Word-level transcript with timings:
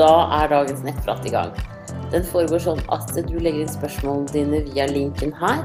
da 0.00 0.10
er 0.40 0.50
dagens 0.52 0.82
nettprat 0.86 1.26
i 1.28 1.34
gang. 1.34 1.52
Den 2.10 2.24
foregår 2.26 2.62
sånn 2.64 2.80
at 2.94 3.12
du 3.14 3.36
legger 3.38 3.62
inn 3.62 3.70
spørsmålene 3.70 4.34
dine 4.34 4.62
via 4.70 4.88
linken 4.90 5.34
her. 5.38 5.62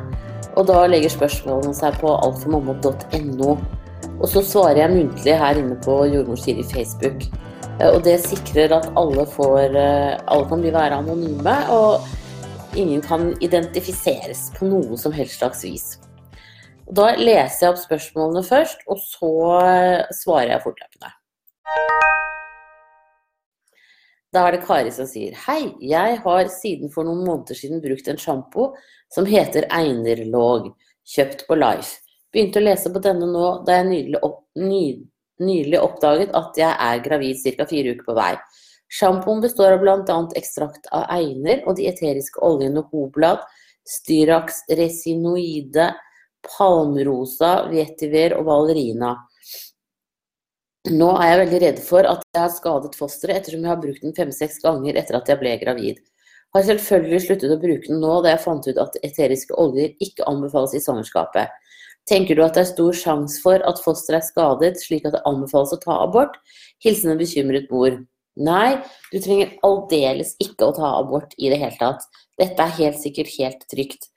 Og 0.56 0.68
da 0.70 0.86
legger 0.88 1.12
spørsmålene 1.12 1.76
seg 1.76 1.98
på 2.02 2.12
altformamma.no. 2.14 3.56
Og 4.16 4.28
så 4.32 4.44
svarer 4.46 4.84
jeg 4.84 4.94
muntlig 4.94 5.36
her 5.40 5.60
inne 5.60 5.76
på 5.84 5.98
Jordmor 6.12 6.40
i 6.52 6.64
Facebook. 6.70 7.26
Eh, 7.80 7.90
og 7.90 8.04
det 8.06 8.20
sikrer 8.24 8.76
at 8.78 8.92
alle, 9.00 9.26
får, 9.28 9.76
eh, 9.76 10.14
alle 10.32 10.48
kan 10.50 10.64
bli 10.64 10.72
være 10.76 11.02
anonyme, 11.02 11.58
og 11.74 12.06
ingen 12.76 13.02
kan 13.02 13.34
identifiseres 13.42 14.50
på 14.56 14.70
noe 14.70 14.98
som 15.00 15.16
helst 15.16 15.42
slags 15.42 15.64
vis. 15.66 15.88
Og 16.86 16.96
da 17.00 17.12
leser 17.18 17.66
jeg 17.66 17.74
opp 17.74 17.82
spørsmålene 17.82 18.46
først, 18.46 18.86
og 18.88 19.02
så 19.02 19.34
eh, 19.66 20.18
svarer 20.24 20.56
jeg 20.56 20.66
fortløpende. 20.68 21.16
Da 24.36 24.42
er 24.50 24.58
det 24.58 24.66
Kari 24.66 24.92
som 24.92 25.08
sier 25.08 25.36
Hei, 25.46 25.70
jeg 25.80 26.18
har 26.26 26.50
siden 26.52 26.90
for 26.92 27.08
noen 27.08 27.22
måneder 27.24 27.56
siden 27.56 27.80
brukt 27.80 28.08
en 28.12 28.20
sjampo 28.20 28.74
som 29.14 29.28
heter 29.30 29.64
Einerlåg, 29.72 30.74
kjøpt 31.08 31.46
på 31.48 31.56
Life. 31.56 32.02
Begynte 32.36 32.60
å 32.60 32.66
lese 32.66 32.92
på 32.92 33.00
denne 33.00 33.30
nå 33.32 33.46
da 33.64 33.78
jeg 33.78 33.88
nylig, 33.88 34.20
opp, 34.28 34.42
ny, 34.60 35.06
nylig 35.40 35.80
oppdaget 35.80 36.36
at 36.36 36.60
jeg 36.60 36.68
er 36.68 37.04
gravid 37.06 37.40
ca. 37.46 37.68
fire 37.70 37.94
uker 37.96 38.10
på 38.10 38.18
vei. 38.18 38.34
Sjampoen 38.92 39.40
består 39.46 39.78
av 39.78 39.86
bl.a. 39.86 40.18
ekstrakt 40.36 40.92
av 40.92 41.08
einer 41.16 41.64
og 41.64 41.80
de 41.80 41.88
eteriske 41.94 42.44
oljene 42.44 42.84
Hoblad, 42.92 43.46
Styrax 43.88 44.66
resinoide, 44.76 45.94
palmrosa, 46.44 47.70
vetiver 47.72 48.36
og 48.42 48.50
valerina. 48.50 49.16
Nå 50.86 51.08
er 51.18 51.32
jeg 51.32 51.38
veldig 51.40 51.60
redd 51.64 51.80
for 51.82 52.06
at 52.06 52.20
jeg 52.36 52.42
har 52.44 52.52
skadet 52.54 52.98
fosteret, 52.98 53.40
ettersom 53.40 53.64
jeg 53.64 53.72
har 53.72 53.80
brukt 53.82 54.04
den 54.06 54.14
fem-seks 54.14 54.60
ganger 54.62 55.00
etter 55.00 55.18
at 55.18 55.30
jeg 55.32 55.40
ble 55.40 55.56
gravid. 55.58 56.02
Har 56.54 56.66
selvfølgelig 56.68 57.22
sluttet 57.24 57.54
å 57.56 57.58
bruke 57.60 57.90
den 57.90 58.04
nå 58.04 58.20
da 58.22 58.36
jeg 58.36 58.44
fant 58.44 58.68
ut 58.70 58.82
at 58.84 58.98
eteriske 59.02 59.58
oljer 59.58 59.96
ikke 60.06 60.28
anbefales 60.30 60.76
i 60.78 60.84
svangerskapet. 60.84 61.50
Tenker 62.06 62.38
du 62.38 62.44
at 62.46 62.54
det 62.54 62.68
er 62.68 62.70
stor 62.70 63.00
sjanse 63.00 63.42
for 63.42 63.66
at 63.66 63.82
fosteret 63.82 64.22
er 64.22 64.28
skadet, 64.28 64.78
slik 64.78 65.10
at 65.10 65.18
det 65.18 65.24
anbefales 65.26 65.74
å 65.74 65.82
ta 65.82 65.98
abort? 66.04 66.38
Hilsen 66.86 67.16
en 67.16 67.22
bekymret 67.24 67.66
mor. 67.74 67.98
Nei, 68.46 68.78
du 69.10 69.18
trenger 69.24 69.58
aldeles 69.66 70.36
ikke 70.44 70.70
å 70.70 70.78
ta 70.78 70.94
abort 71.00 71.34
i 71.42 71.50
det 71.50 71.64
hele 71.66 71.80
tatt. 71.82 72.06
Dette 72.38 72.62
er 72.62 72.78
helt 72.78 73.02
sikkert 73.02 73.34
helt 73.40 73.66
trygt. 73.74 74.12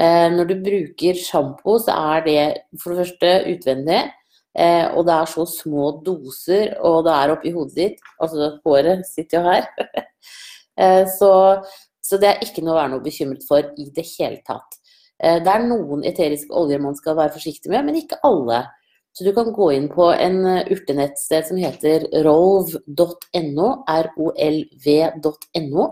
Eh, 0.00 0.32
når 0.32 0.54
du 0.54 0.60
bruker 0.64 1.20
sjampo, 1.20 1.76
så 1.84 2.00
er 2.16 2.24
det 2.24 2.42
for 2.80 2.94
det 2.94 3.04
første 3.04 3.34
utvendig. 3.52 4.04
Eh, 4.54 4.86
og 4.94 5.02
det 5.08 5.14
er 5.14 5.30
så 5.30 5.46
små 5.50 5.88
doser, 6.06 6.76
og 6.86 7.02
det 7.06 7.14
er 7.14 7.32
oppi 7.34 7.52
hodet 7.54 7.74
ditt. 7.78 8.06
Altså 8.22 8.52
håret 8.62 9.02
sitter 9.08 9.40
jo 9.40 9.42
her. 9.48 9.66
eh, 10.82 11.02
så, 11.10 11.32
så, 12.04 12.20
det 12.22 12.30
er 12.30 12.46
ikke 12.46 12.62
noe 12.62 12.76
å 12.76 12.80
være 12.82 12.94
noe 12.94 13.04
bekymret 13.04 13.44
for 13.48 13.74
i 13.74 13.90
det 13.96 14.06
hele 14.14 14.40
tatt. 14.46 14.78
Eh, 15.18 15.40
det 15.42 15.50
er 15.50 15.66
noen 15.66 16.06
eteriske 16.06 16.54
oljer 16.54 16.82
man 16.82 16.96
skal 16.98 17.18
være 17.18 17.34
forsiktig 17.36 17.72
med, 17.74 17.86
men 17.88 18.00
ikke 18.02 18.22
alle. 18.26 18.64
Så 19.14 19.22
du 19.22 19.30
kan 19.34 19.52
gå 19.54 19.68
inn 19.76 19.84
på 19.92 20.08
en 20.10 20.40
eh, 20.50 20.70
urtenettsted 20.74 21.46
som 21.50 21.58
heter 21.62 22.08
rolv.no, 22.26 23.68
rolv.no, 24.08 25.84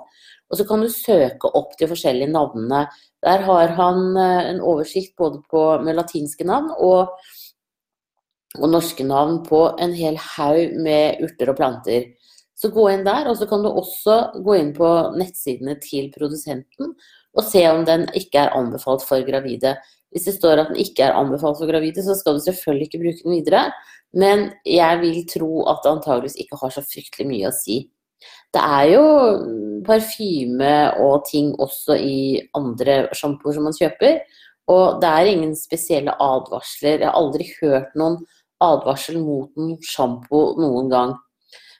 og 0.52 0.58
så 0.58 0.66
kan 0.68 0.82
du 0.82 0.88
søke 0.90 1.50
opp 1.56 1.76
de 1.78 1.86
forskjellige 1.88 2.32
navnene. 2.34 2.80
Der 3.22 3.44
har 3.46 3.76
han 3.78 4.16
eh, 4.18 4.50
en 4.50 4.58
oversikt 4.60 5.14
både 5.18 5.38
på, 5.50 5.62
med 5.86 5.96
latinske 6.00 6.44
navn 6.48 6.74
og 6.74 7.14
og 8.58 8.68
norske 8.68 9.04
navn 9.06 9.40
på 9.46 9.62
en 9.80 9.94
hel 9.96 10.18
haug 10.20 10.76
med 10.84 11.22
urter 11.24 11.52
og 11.52 11.58
planter. 11.60 12.10
Så 12.58 12.70
gå 12.74 12.84
inn 12.92 13.06
der, 13.06 13.26
og 13.30 13.38
så 13.40 13.48
kan 13.50 13.64
du 13.64 13.70
også 13.70 14.18
gå 14.44 14.58
inn 14.60 14.70
på 14.76 14.88
nettsidene 15.18 15.78
til 15.82 16.12
produsenten 16.14 16.92
og 17.32 17.46
se 17.48 17.62
om 17.70 17.80
den 17.88 18.04
ikke 18.18 18.44
er 18.44 18.54
anbefalt 18.58 19.06
for 19.08 19.24
gravide. 19.24 19.78
Hvis 20.12 20.28
det 20.28 20.36
står 20.36 20.60
at 20.60 20.70
den 20.70 20.82
ikke 20.82 21.06
er 21.06 21.16
anbefalt 21.16 21.56
for 21.58 21.70
gravide, 21.70 22.04
så 22.04 22.14
skal 22.18 22.36
du 22.36 22.44
selvfølgelig 22.44 22.90
ikke 22.90 23.00
bruke 23.00 23.24
den 23.24 23.38
videre. 23.38 23.64
Men 24.12 24.50
jeg 24.68 25.00
vil 25.00 25.22
tro 25.30 25.64
at 25.72 25.80
det 25.82 25.94
antageligvis 25.94 26.36
ikke 26.44 26.60
har 26.60 26.74
så 26.74 26.84
fryktelig 26.84 27.28
mye 27.30 27.48
å 27.48 27.56
si. 27.56 27.78
Det 28.52 28.60
er 28.60 28.90
jo 28.92 29.04
parfyme 29.86 30.74
og 31.00 31.24
ting 31.30 31.54
også 31.56 31.96
i 31.96 32.42
andre 32.54 33.06
sjampoer 33.16 33.56
som 33.56 33.66
man 33.66 33.78
kjøper. 33.78 34.20
Og 34.70 35.00
det 35.02 35.08
er 35.08 35.30
ingen 35.32 35.56
spesielle 35.58 36.14
advarsler. 36.20 37.00
Jeg 37.00 37.08
har 37.08 37.16
aldri 37.18 37.48
hørt 37.62 37.96
noen 37.98 38.20
advarsel 38.62 39.20
mot 39.22 39.50
en 39.58 39.76
sjampo 39.84 40.42
noen 40.60 40.90
gang. 40.92 41.16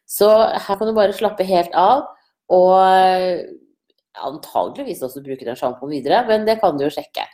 Så 0.09 0.29
her 0.29 0.79
kan 0.79 0.89
du 0.89 0.95
bare 0.97 1.17
slappe 1.17 1.47
helt 1.49 1.73
av, 1.79 2.05
og 2.53 2.73
eh, 2.83 3.45
antageligvis 4.21 5.05
også 5.07 5.23
bruke 5.25 5.47
den 5.47 5.57
sjampoen 5.57 5.95
videre, 5.95 6.21
men 6.29 6.45
det 6.49 6.59
kan 6.61 6.77
du 6.77 6.85
jo 6.87 6.93
sjekke. 6.93 7.25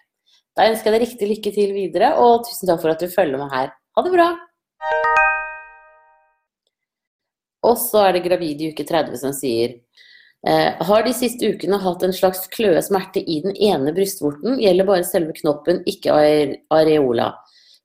Da 0.58 0.68
ønsker 0.70 0.90
jeg 0.90 0.98
deg 0.98 1.06
riktig 1.06 1.30
lykke 1.32 1.54
til 1.54 1.74
videre, 1.74 2.12
og 2.22 2.46
tusen 2.46 2.70
takk 2.70 2.82
for 2.82 2.92
at 2.92 3.02
du 3.02 3.10
følger 3.10 3.40
med 3.40 3.50
her. 3.54 3.72
Ha 3.98 4.04
det 4.06 4.14
bra! 4.14 4.30
Og 7.66 7.74
så 7.82 8.06
er 8.06 8.14
det 8.16 8.24
gravid 8.26 8.62
i 8.62 8.70
uke 8.72 8.86
30 8.86 9.18
som 9.18 9.34
sier 9.34 9.74
eh, 10.46 10.70
har 10.88 11.02
de 11.04 11.14
siste 11.16 11.50
ukene 11.50 11.80
hatt 11.82 12.04
en 12.06 12.14
slags 12.14 12.46
kløe 12.54 12.80
smerte 12.86 13.18
i 13.18 13.40
den 13.44 13.56
ene 13.56 13.92
brystvorten, 13.96 14.60
gjelder 14.62 14.86
bare 14.88 15.06
selve 15.06 15.34
knoppen, 15.40 15.82
ikke 15.90 16.14
areola. 16.74 17.32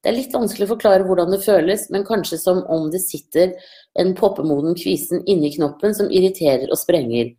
Det 0.03 0.12
er 0.12 0.18
litt 0.18 0.34
vanskelig 0.36 0.68
å 0.68 0.74
forklare 0.74 1.06
hvordan 1.08 1.31
det 1.31 1.40
føles, 1.46 1.86
men 1.94 2.03
kanskje 2.03 2.38
som 2.41 2.59
om 2.72 2.90
det 2.91 3.00
sitter 3.00 3.53
en 4.00 4.12
poppemoden 4.18 4.75
kvisen 4.75 5.24
inni 5.31 5.53
knoppen 5.56 5.96
som 5.96 6.12
irriterer 6.12 6.68
og 6.68 6.80
sprenger. 6.81 7.31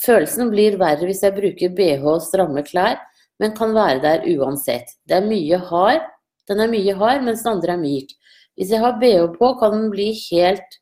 Følelsen 0.00 0.48
blir 0.52 0.78
verre 0.80 1.08
hvis 1.08 1.20
jeg 1.24 1.36
bruker 1.36 1.74
bh 1.76 2.06
og 2.08 2.24
stramme 2.24 2.64
klær, 2.64 2.96
men 3.40 3.52
kan 3.56 3.74
være 3.76 4.00
der 4.00 4.24
uansett. 4.32 4.96
Det 5.04 5.18
er 5.18 5.28
mye 5.28 5.60
hard, 5.68 6.08
den 6.48 6.62
er 6.64 6.72
mye 6.72 6.96
hard, 6.96 7.24
mens 7.26 7.44
den 7.44 7.52
andre 7.52 7.76
er 7.76 7.82
myk. 7.84 8.16
Hvis 8.56 8.72
jeg 8.72 8.80
har 8.80 8.96
bh 9.00 9.36
på, 9.36 9.52
kan 9.60 9.76
den 9.76 9.90
bli 9.92 10.08
helt 10.30 10.80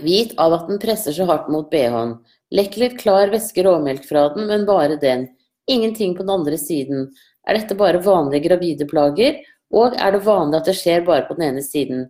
hvit 0.00 0.32
av 0.40 0.54
at 0.56 0.68
den 0.70 0.80
presser 0.80 1.12
så 1.12 1.26
hardt 1.28 1.50
mot 1.52 1.68
bh-en. 1.68 2.16
Lekk 2.56 2.80
litt 2.80 2.96
klar 3.02 3.28
væske 3.32 3.64
råmelk 3.66 4.08
fra 4.08 4.30
den, 4.32 4.48
men 4.48 4.64
bare 4.68 4.96
den. 5.02 5.28
Ingenting 5.70 6.16
på 6.16 6.24
den 6.26 6.34
andre 6.34 6.58
siden. 6.58 7.10
Er 7.46 7.56
dette 7.56 7.76
bare 7.78 8.02
vanlige 8.02 8.48
gravide 8.48 8.86
plager, 8.90 9.38
og 9.70 9.94
er 9.94 10.16
det 10.16 10.24
vanlig 10.26 10.58
at 10.58 10.66
det 10.66 10.74
skjer 10.80 11.04
bare 11.06 11.28
på 11.28 11.36
den 11.38 11.46
ene 11.52 11.62
siden? 11.62 12.08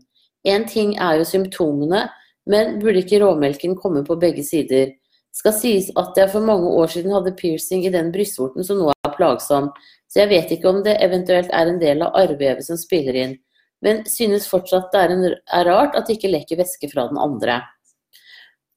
Én 0.49 0.65
ting 0.69 0.95
er 0.97 1.19
jo 1.21 1.29
symptomene, 1.29 2.07
men 2.49 2.79
burde 2.81 3.03
ikke 3.03 3.21
råmelken 3.21 3.77
komme 3.77 4.03
på 4.07 4.17
begge 4.21 4.45
sider? 4.47 4.95
Skal 5.37 5.55
sies 5.55 5.91
at 6.01 6.17
jeg 6.19 6.33
for 6.33 6.43
mange 6.43 6.73
år 6.73 6.89
siden 6.91 7.13
hadde 7.15 7.37
piercing 7.37 7.85
i 7.85 7.93
den 7.93 8.09
brystvorten 8.15 8.65
som 8.67 8.81
nå 8.81 8.89
er 8.91 9.13
plagsom, 9.15 9.69
så 10.11 10.25
jeg 10.25 10.33
vet 10.33 10.57
ikke 10.57 10.73
om 10.73 10.81
det 10.87 10.97
eventuelt 11.05 11.53
er 11.55 11.71
en 11.71 11.79
del 11.83 12.03
av 12.03 12.17
arrvevet 12.19 12.67
som 12.67 12.81
spiller 12.81 13.19
inn, 13.21 13.37
men 13.85 14.03
synes 14.11 14.49
fortsatt 14.51 14.91
det 14.93 15.05
er, 15.05 15.15
en, 15.15 15.29
er 15.31 15.69
rart 15.69 15.95
at 15.95 16.09
det 16.09 16.19
ikke 16.19 16.33
lekker 16.33 16.59
væske 16.61 16.91
fra 16.91 17.07
den 17.13 17.21
andre. 17.21 17.61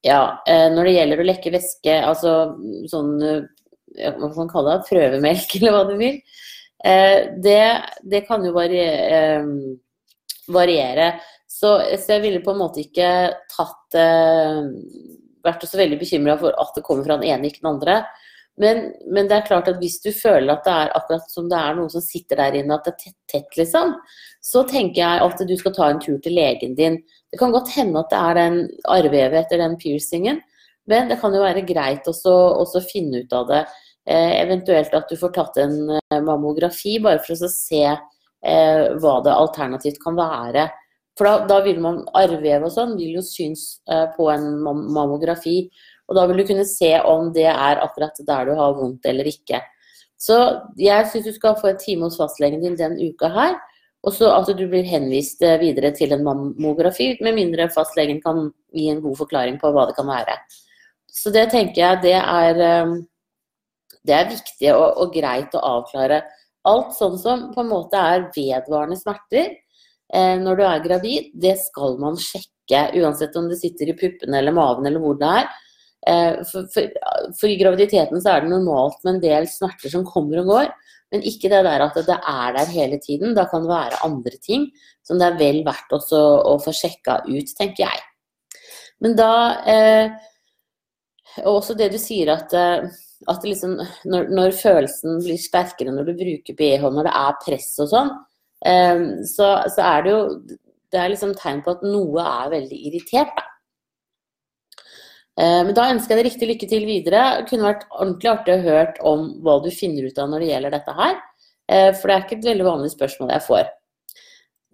Ja, 0.04 0.44
eh, 0.46 0.68
når 0.76 0.90
det 0.90 0.96
gjelder 0.98 1.24
å 1.24 1.28
lekke 1.32 1.56
væske, 1.56 1.98
altså 2.04 2.36
sånn 2.92 3.16
man 4.20 4.52
kalle 4.52 4.78
det, 4.78 4.90
prøvemelk, 4.90 5.56
eller 5.60 5.76
hva 5.76 5.86
du 5.90 5.96
vil, 6.00 6.20
eh, 6.86 7.32
det, 7.44 7.64
det 8.10 8.26
kan 8.28 8.46
jo. 8.46 8.56
Eh, 8.60 9.50
variere. 10.48 11.20
Så, 11.48 11.78
så, 11.98 12.16
jeg 12.16 12.24
ville 12.24 12.44
på 12.44 12.54
en 12.54 12.62
måte 12.64 12.82
ikke 12.84 13.08
tatt 13.54 13.98
eh, 14.00 14.60
vært 15.44 15.66
så 15.68 15.80
veldig 15.80 16.00
bekymra 16.02 16.38
for 16.42 16.56
at 16.60 16.76
det 16.76 16.86
kommer 16.86 17.06
fra 17.08 17.20
den 17.20 17.30
ene, 17.30 17.50
ikke 17.50 17.64
den 17.64 17.74
andre. 17.76 18.02
Men, 18.60 18.92
men, 19.10 19.28
det 19.30 19.38
er 19.38 19.48
klart 19.48 19.70
at 19.72 19.80
hvis 19.82 20.00
du 20.04 20.12
føler 20.14 20.52
at 20.54 20.66
det 20.66 20.74
er 20.74 20.94
akkurat 20.98 21.32
som 21.32 21.48
det 21.50 21.58
er 21.58 21.78
noe 21.78 21.90
som 21.90 22.04
sitter 22.06 22.42
der 22.42 22.60
inne, 22.60 22.76
at 22.76 22.86
det 22.86 22.94
er 22.94 23.00
tett, 23.02 23.20
tett 23.32 23.58
liksom, 23.58 23.96
så 24.44 24.62
tenker 24.70 25.02
jeg 25.02 25.24
at 25.26 25.46
du 25.50 25.54
skal 25.58 25.74
ta 25.74 25.90
en 25.90 26.02
tur 26.04 26.20
til 26.22 26.36
legen 26.38 26.76
din. 26.78 27.00
Det 27.32 27.40
kan 27.42 27.54
godt 27.54 27.72
hende 27.74 28.04
at 28.04 28.12
det 28.12 28.20
er 28.20 28.38
den 28.38 28.60
arrvevet 28.94 29.40
etter 29.42 29.62
den 29.62 29.78
piercingen, 29.82 30.44
men 30.90 31.10
det 31.10 31.18
kan 31.22 31.34
jo 31.34 31.42
være 31.42 31.64
greit 31.66 32.06
også, 32.12 32.34
å 32.60 32.84
finne 32.86 33.24
ut 33.24 33.34
av 33.34 33.48
det. 33.50 33.64
Eh, 34.04 34.42
eventuelt 34.42 34.92
at 34.92 35.08
du 35.08 35.16
får 35.16 35.32
tatt 35.32 35.58
en 35.64 35.76
eh, 35.96 36.20
mammografi, 36.20 36.98
bare 37.00 37.22
for 37.24 37.40
å 37.40 37.52
se 37.52 37.84
eh, 37.88 38.82
hva 39.00 39.14
det 39.24 39.32
alternativt 39.32 40.02
kan 40.04 40.18
være. 40.18 40.68
For 41.16 41.30
da, 41.30 41.46
da 41.48 41.62
vil 41.64 41.80
man 41.80 42.02
arrvev 42.18 42.66
og 42.68 42.74
sånn 42.74 42.98
vil 42.98 43.20
jo 43.20 43.22
synes 43.22 43.84
på 44.16 44.32
en 44.34 44.48
mammografi. 44.66 45.68
Og 46.10 46.18
da 46.18 46.24
vil 46.26 46.42
du 46.42 46.48
kunne 46.50 46.66
se 46.66 46.90
om 47.06 47.30
det 47.36 47.46
er 47.52 47.84
akkurat 47.84 48.18
der 48.26 48.50
du 48.50 48.56
har 48.58 48.74
vondt 48.80 49.06
eller 49.06 49.30
ikke. 49.30 49.60
Så 50.18 50.40
jeg 50.82 51.06
syns 51.12 51.28
du 51.30 51.36
skal 51.36 51.60
få 51.60 51.70
en 51.70 51.78
time 51.78 52.10
hos 52.10 52.18
fastlegen 52.18 52.66
din 52.66 52.80
den 52.80 52.98
uka 52.98 53.30
her. 53.30 53.60
Og 54.02 54.18
så 54.18 54.34
at 54.34 54.50
du 54.58 54.66
blir 54.66 54.90
henvist 54.90 55.46
videre 55.62 55.94
til 55.94 56.18
en 56.18 56.26
mammografi, 56.26 57.14
med 57.22 57.38
mindre 57.38 57.70
fastlegen 57.72 58.18
kan 58.26 58.50
gi 58.74 58.90
en 58.90 59.06
god 59.06 59.22
forklaring 59.22 59.62
på 59.62 59.70
hva 59.70 59.86
det 59.92 59.96
kan 60.00 60.10
være. 60.10 60.42
Så 61.14 61.30
det 61.30 61.52
tenker 61.54 61.78
jeg 61.78 62.04
det 62.10 62.18
er 62.18 62.98
det 64.08 64.16
er 64.18 64.32
viktig 64.32 64.72
og, 64.76 64.88
og, 65.02 65.12
greit 65.16 65.56
å 65.56 65.64
avklare. 65.80 66.22
Alt 66.68 66.96
sånn 66.96 67.18
som 67.20 67.50
på 67.54 67.64
en 67.64 67.72
måte 67.72 68.00
er 68.00 68.30
vedvarende 68.36 69.00
smerter, 69.00 69.52
eh, 70.14 70.36
når 70.40 70.60
du 70.60 70.64
er 70.68 70.86
gravid, 70.86 71.32
det 71.36 71.58
skal 71.64 71.98
man 72.02 72.20
sjekke. 72.20 72.50
Uansett 73.00 73.36
om 73.40 73.50
det 73.52 73.60
sitter 73.60 73.92
i 73.92 73.98
puppene 74.00 74.40
eller 74.40 74.56
maven 74.56 74.88
eller 74.88 75.04
hvor 75.04 75.20
det 75.20 75.32
er. 75.42 75.52
Eh, 76.08 76.40
for, 76.48 76.68
for, 76.72 76.88
for, 77.40 77.48
i 77.48 77.60
graviditeten 77.60 78.20
så 78.24 78.34
er 78.34 78.44
det 78.44 78.52
normalt 78.52 79.00
med 79.04 79.18
en 79.18 79.24
del 79.24 79.48
smerter 79.52 79.92
som 79.92 80.08
kommer 80.08 80.42
og 80.44 80.52
går. 80.52 80.74
Men 81.14 81.26
ikke 81.30 81.52
det 81.52 81.62
der 81.68 81.84
at 81.86 81.98
det 82.08 82.16
er 82.18 82.56
der 82.56 82.72
hele 82.74 82.98
tiden. 83.00 83.36
Da 83.38 83.46
kan 83.52 83.64
det 83.64 83.72
være 83.72 84.02
andre 84.08 84.40
ting 84.42 84.68
som 85.06 85.20
det 85.20 85.30
er 85.30 85.40
vel 85.40 85.62
verdt 85.68 85.94
også 85.94 86.20
å 86.50 86.58
få 86.64 86.74
sjekka 86.76 87.22
ut, 87.28 87.54
tenker 87.60 87.86
jeg. 87.86 88.04
Men 89.04 89.18
da 89.20 89.34
eh, 89.68 90.14
Og 91.44 91.60
også 91.60 91.74
det 91.78 91.90
du 91.94 91.98
sier 91.98 92.30
at, 92.34 92.54
eh, 92.54 92.86
at 93.32 93.46
liksom, 93.48 93.78
når, 94.10 94.30
når, 94.34 94.56
følelsen 94.58 95.22
blir 95.24 95.40
sterkere 95.42 95.94
når 95.94 96.10
du 96.10 96.14
bruker 96.20 96.58
BH, 96.60 96.86
når 96.90 97.10
det 97.10 97.16
er 97.22 97.40
press 97.44 97.72
og 97.84 97.90
sånn, 97.92 98.12
eh, 98.66 99.08
så, 99.30 99.50
så, 99.72 99.88
er 99.88 100.06
det 100.06 100.14
jo 100.14 100.22
det 100.94 101.02
er 101.02 101.12
liksom 101.14 101.34
tegn 101.40 101.64
på 101.66 101.74
at 101.74 101.84
noe 101.88 102.22
er 102.22 102.54
veldig 102.54 102.80
irritert. 102.90 103.34
Da. 103.38 103.48
Eh, 105.42 105.62
men 105.66 105.74
da 105.74 105.90
ønsker 105.90 106.14
jeg 106.14 106.22
deg 106.22 106.30
riktig 106.30 106.50
lykke 106.52 106.70
til 106.70 106.90
videre. 106.90 107.24
Det 107.42 107.50
kunne 107.50 107.70
vært 107.72 107.88
ordentlig 107.90 108.34
artig 108.34 108.58
å 108.58 108.66
høre 108.68 109.08
om 109.14 109.30
hva 109.46 109.60
du 109.64 109.72
finner 109.74 110.06
ut 110.06 110.20
av 110.22 110.30
når 110.30 110.46
det 110.46 110.52
gjelder 110.52 110.76
dette 110.78 110.98
her. 111.00 111.18
Eh, 111.72 111.90
for 111.98 112.10
det 112.10 112.16
er 112.16 112.28
ikke 112.28 112.40
et 112.42 112.52
veldig 112.52 112.70
vanlig 112.70 112.94
spørsmål 112.94 113.34
jeg 113.34 113.48
får. 113.48 113.74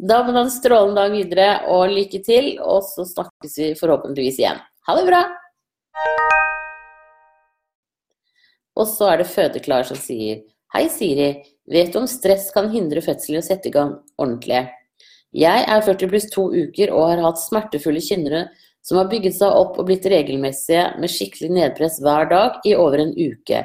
Da 0.10 0.22
må 0.24 0.32
du 0.32 0.40
ha 0.40 0.46
en 0.46 0.54
strålende 0.54 1.02
dag 1.02 1.16
videre, 1.16 1.50
og 1.72 1.96
lykke 1.96 2.24
til. 2.24 2.54
Og 2.64 2.84
så 2.88 3.08
snakkes 3.08 3.60
vi 3.64 3.74
forhåpentligvis 3.80 4.44
igjen. 4.44 4.64
Ha 4.88 5.00
det 5.00 5.10
bra! 5.12 5.26
Og 8.80 8.88
så 8.88 9.12
er 9.12 9.22
det 9.22 9.30
Fødeklar 9.30 9.88
som 9.88 10.00
sier 10.00 10.44
Hei, 10.74 10.86
Siri. 10.94 11.32
Vet 11.70 11.92
du 11.94 12.00
om 12.00 12.08
stress 12.08 12.52
kan 12.54 12.70
hindre 12.72 13.02
fødselen 13.02 13.40
i 13.40 13.42
å 13.42 13.46
sette 13.46 13.70
i 13.70 13.74
gang 13.74 13.96
ordentlig? 14.22 14.62
Jeg 15.36 15.66
er 15.66 15.84
40 15.86 16.10
pluss 16.10 16.28
to 16.34 16.48
uker 16.54 16.94
og 16.94 17.10
har 17.12 17.24
hatt 17.26 17.42
smertefulle 17.42 18.02
kynnere 18.02 18.48
som 18.86 18.98
har 18.98 19.10
bygget 19.12 19.36
seg 19.38 19.54
opp 19.54 19.78
og 19.82 19.90
blitt 19.90 20.08
regelmessige 20.10 20.86
med 21.02 21.12
skikkelig 21.12 21.50
nedpress 21.58 22.00
hver 22.06 22.30
dag 22.32 22.70
i 22.70 22.76
over 22.78 23.04
en 23.04 23.12
uke. 23.18 23.64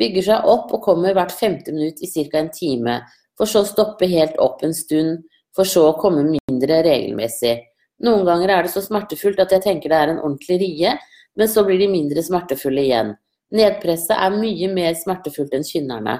Bygger 0.00 0.28
seg 0.28 0.48
opp 0.52 0.72
og 0.76 0.84
kommer 0.84 1.16
hvert 1.16 1.34
femte 1.34 1.74
minutt 1.74 2.00
i 2.04 2.10
ca. 2.12 2.38
en 2.38 2.52
time, 2.54 3.00
for 3.36 3.50
så 3.50 3.64
å 3.64 3.68
stoppe 3.68 4.08
helt 4.10 4.38
opp 4.42 4.62
en 4.64 4.76
stund 4.76 5.24
for 5.56 5.68
så 5.68 5.88
å 5.90 5.98
komme 5.98 6.24
mindre 6.28 6.80
regelmessig. 6.86 7.58
Noen 8.04 8.24
ganger 8.26 8.52
er 8.52 8.64
det 8.66 8.72
så 8.74 8.82
smertefullt 8.84 9.40
at 9.42 9.52
jeg 9.54 9.64
tenker 9.64 9.92
det 9.92 10.00
er 10.00 10.14
en 10.14 10.22
ordentlig 10.22 10.60
rie, 10.62 10.96
men 11.34 11.50
så 11.50 11.64
blir 11.66 11.80
de 11.80 11.90
mindre 11.90 12.22
smertefulle 12.24 12.84
igjen. 12.84 13.14
Nedpresset 13.54 14.16
er 14.16 14.34
mye 14.34 14.70
mer 14.72 14.96
smertefullt 14.98 15.54
enn 15.54 15.66
kynnerne. 15.66 16.18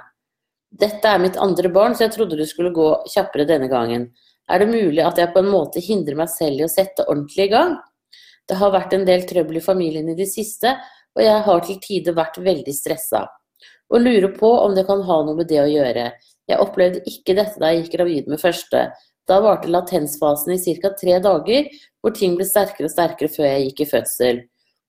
Dette 0.75 1.11
er 1.11 1.23
mitt 1.23 1.39
andre 1.39 1.71
barn, 1.71 1.95
så 1.95 2.07
jeg 2.07 2.15
trodde 2.17 2.39
det 2.39 2.49
skulle 2.51 2.75
gå 2.75 2.89
kjappere 3.11 3.47
denne 3.49 3.69
gangen. 3.71 4.09
Er 4.51 4.61
det 4.61 4.69
mulig 4.71 5.03
at 5.03 5.19
jeg 5.19 5.33
på 5.33 5.41
en 5.41 5.51
måte 5.51 5.83
hindrer 5.83 6.19
meg 6.19 6.31
selv 6.31 6.61
i 6.61 6.67
å 6.67 6.71
sette 6.71 7.07
ordentlig 7.07 7.49
i 7.49 7.53
gang? 7.55 7.77
Det 8.49 8.59
har 8.61 8.75
vært 8.75 8.93
en 8.93 9.07
del 9.09 9.25
trøbbel 9.27 9.59
i 9.59 9.65
familien 9.65 10.11
i 10.13 10.19
det 10.19 10.29
siste, 10.29 10.75
og 11.15 11.23
jeg 11.23 11.43
har 11.47 11.65
til 11.65 11.81
tider 11.83 12.17
vært 12.17 12.39
veldig 12.45 12.75
stressa. 12.77 13.25
Og 13.91 14.03
lurer 14.03 14.31
på 14.37 14.51
om 14.61 14.75
det 14.77 14.87
kan 14.89 15.03
ha 15.07 15.19
noe 15.25 15.39
med 15.39 15.49
det 15.49 15.63
å 15.63 15.71
gjøre. 15.71 16.11
Jeg 16.51 16.61
opplevde 16.61 17.05
ikke 17.09 17.37
dette 17.39 17.61
da 17.61 17.71
jeg 17.73 17.85
gikk 17.85 17.97
gravid 17.97 18.31
med 18.31 18.43
første. 18.43 18.89
Da 19.25 19.39
varte 19.41 19.71
latensfasen 19.73 20.53
i 20.53 20.77
ca. 20.83 20.91
tre 21.01 21.19
dager, 21.25 21.71
hvor 22.03 22.13
ting 22.17 22.35
ble 22.37 22.45
sterkere 22.45 22.91
og 22.91 22.93
sterkere 22.93 23.33
før 23.33 23.49
jeg 23.49 23.71
gikk 23.71 23.85
i 23.87 23.91
fødsel. 23.95 24.43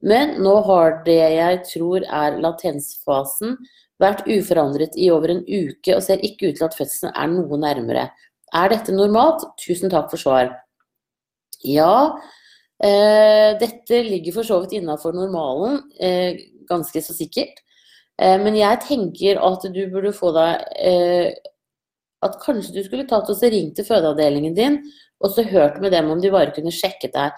Men 0.03 0.35
nå 0.43 0.55
har 0.67 0.99
det 1.05 1.21
jeg 1.37 1.61
tror 1.69 2.03
er 2.03 2.39
latensfasen, 2.43 3.57
vært 4.01 4.25
uforandret 4.27 4.97
i 4.99 5.07
over 5.13 5.31
en 5.31 5.43
uke 5.47 5.95
og 5.95 6.03
ser 6.03 6.23
ikke 6.25 6.49
ut 6.49 6.57
til 6.59 6.67
at 6.67 6.75
fødselen 6.75 7.13
er 7.15 7.29
noe 7.31 7.59
nærmere. 7.61 8.09
Er 8.55 8.71
dette 8.71 8.95
normalt? 8.95 9.45
Tusen 9.61 9.91
takk 9.91 10.09
for 10.11 10.19
svar. 10.19 10.51
Ja, 11.65 12.17
eh, 12.83 13.55
dette 13.59 14.01
ligger 14.03 14.35
for 14.35 14.47
så 14.47 14.59
vidt 14.61 14.75
innafor 14.77 15.15
normalen, 15.15 15.79
eh, 15.99 16.35
ganske 16.69 17.01
så 17.01 17.15
sikkert. 17.15 17.63
Eh, 18.19 18.37
men 18.41 18.55
jeg 18.55 18.83
tenker 18.83 19.39
at 19.39 19.63
du 19.73 19.81
burde 19.91 20.13
få 20.15 20.31
deg 20.35 20.63
eh, 20.79 21.31
at 22.23 22.37
kanskje 22.43 22.75
du 22.75 22.83
skulle 22.83 23.07
tatt 23.07 23.29
og 23.29 23.41
ringt 23.43 23.75
til 23.75 23.87
fødeavdelingen 23.87 24.55
din 24.55 24.77
og 25.23 25.31
så 25.31 25.43
hørt 25.47 25.81
med 25.81 25.91
dem 25.91 26.09
om 26.11 26.21
de 26.21 26.31
bare 26.31 26.53
kunne 26.55 26.73
sjekket 26.73 27.13
deg. 27.15 27.31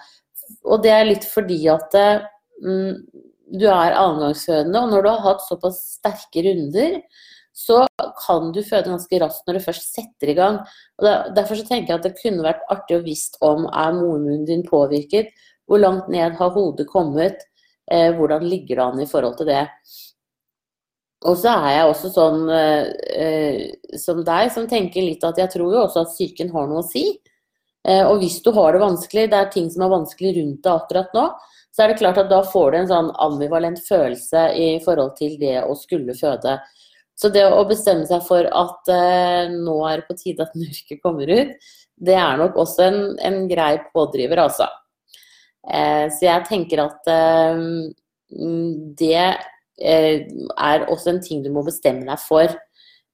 Og 0.64 0.82
det 0.82 0.92
er 0.92 1.06
litt 1.08 1.26
fordi 1.28 1.58
at 1.70 1.94
mm, 1.94 2.28
du 2.62 3.66
er 3.70 3.96
annengangsfødende, 3.96 4.80
og 4.82 4.92
når 4.92 5.04
du 5.04 5.08
har 5.10 5.24
hatt 5.24 5.44
såpass 5.46 5.80
sterke 5.98 6.44
runder, 6.46 6.98
så 7.58 7.82
kan 8.20 8.52
du 8.54 8.60
føde 8.62 8.92
ganske 8.92 9.18
raskt 9.22 9.48
når 9.48 9.58
du 9.58 9.64
først 9.64 9.94
setter 9.96 10.30
i 10.30 10.36
gang. 10.38 10.60
Og 11.00 11.06
Derfor 11.34 11.58
så 11.58 11.66
tenker 11.66 11.94
jeg 11.94 11.98
at 11.98 12.06
det 12.06 12.18
kunne 12.20 12.46
vært 12.46 12.66
artig 12.70 12.98
å 12.98 13.04
visst 13.06 13.38
om 13.44 13.66
er 13.66 13.96
mormunnen 13.96 14.44
din 14.46 14.62
påvirket, 14.66 15.32
hvor 15.66 15.82
langt 15.82 16.06
ned 16.12 16.36
har 16.38 16.52
hodet 16.54 16.86
kommet, 16.88 17.42
eh, 17.90 18.12
hvordan 18.14 18.46
ligger 18.46 18.78
det 18.78 18.84
an 18.84 19.02
i 19.02 19.08
forhold 19.10 19.40
til 19.40 19.50
det. 19.50 19.64
Og 21.26 21.34
så 21.40 21.50
er 21.50 21.72
jeg 21.74 21.90
også 21.90 22.12
sånn 22.14 22.44
eh, 22.54 23.62
som 23.98 24.22
deg, 24.22 24.52
som 24.54 24.68
tenker 24.70 25.02
litt 25.02 25.24
at 25.26 25.40
jeg 25.40 25.50
tror 25.56 25.74
jo 25.74 25.82
også 25.82 26.04
at 26.04 26.12
psyken 26.14 26.52
har 26.54 26.68
noe 26.70 26.84
å 26.84 26.86
si. 26.86 27.08
Eh, 27.88 28.04
og 28.06 28.20
hvis 28.22 28.38
du 28.44 28.52
har 28.54 28.74
det 28.74 28.84
vanskelig, 28.84 29.26
det 29.32 29.38
er 29.38 29.50
ting 29.50 29.66
som 29.72 29.82
er 29.86 29.96
vanskelig 29.96 30.36
rundt 30.38 30.62
deg 30.62 30.76
akkurat 30.76 31.16
nå, 31.18 31.26
så 31.78 31.84
er 31.84 31.92
det 31.92 32.00
klart 32.00 32.18
at 32.18 32.30
da 32.30 32.40
får 32.42 32.72
du 32.74 32.78
en 32.80 32.90
sånn 32.90 33.12
ambivalent 33.22 33.78
følelse 33.86 34.48
i 34.58 34.68
forhold 34.82 35.14
til 35.20 35.36
det 35.38 35.60
å 35.62 35.76
skulle 35.78 36.16
føde. 36.18 36.56
Så 37.18 37.30
det 37.34 37.44
å 37.46 37.62
bestemme 37.70 38.06
seg 38.06 38.24
for 38.26 38.46
at 38.46 38.90
eh, 38.90 39.54
nå 39.54 39.76
er 39.86 40.00
det 40.00 40.08
på 40.08 40.18
tide 40.18 40.48
at 40.48 40.58
mørket 40.58 41.02
kommer 41.04 41.30
ut, 41.30 41.54
det 41.98 42.18
er 42.18 42.42
nok 42.42 42.58
også 42.58 42.88
en, 42.90 42.98
en 43.22 43.38
grei 43.50 43.76
pådriver, 43.94 44.42
altså. 44.42 44.66
Eh, 45.70 46.10
så 46.10 46.26
jeg 46.26 46.50
tenker 46.50 46.82
at 46.82 47.08
eh, 47.14 47.62
det 48.98 49.22
Eh, 49.78 50.26
er 50.58 50.88
også 50.90 51.12
en 51.12 51.20
ting 51.22 51.44
du 51.44 51.52
må 51.54 51.62
bestemme 51.66 52.06
deg 52.06 52.22
for. 52.22 52.54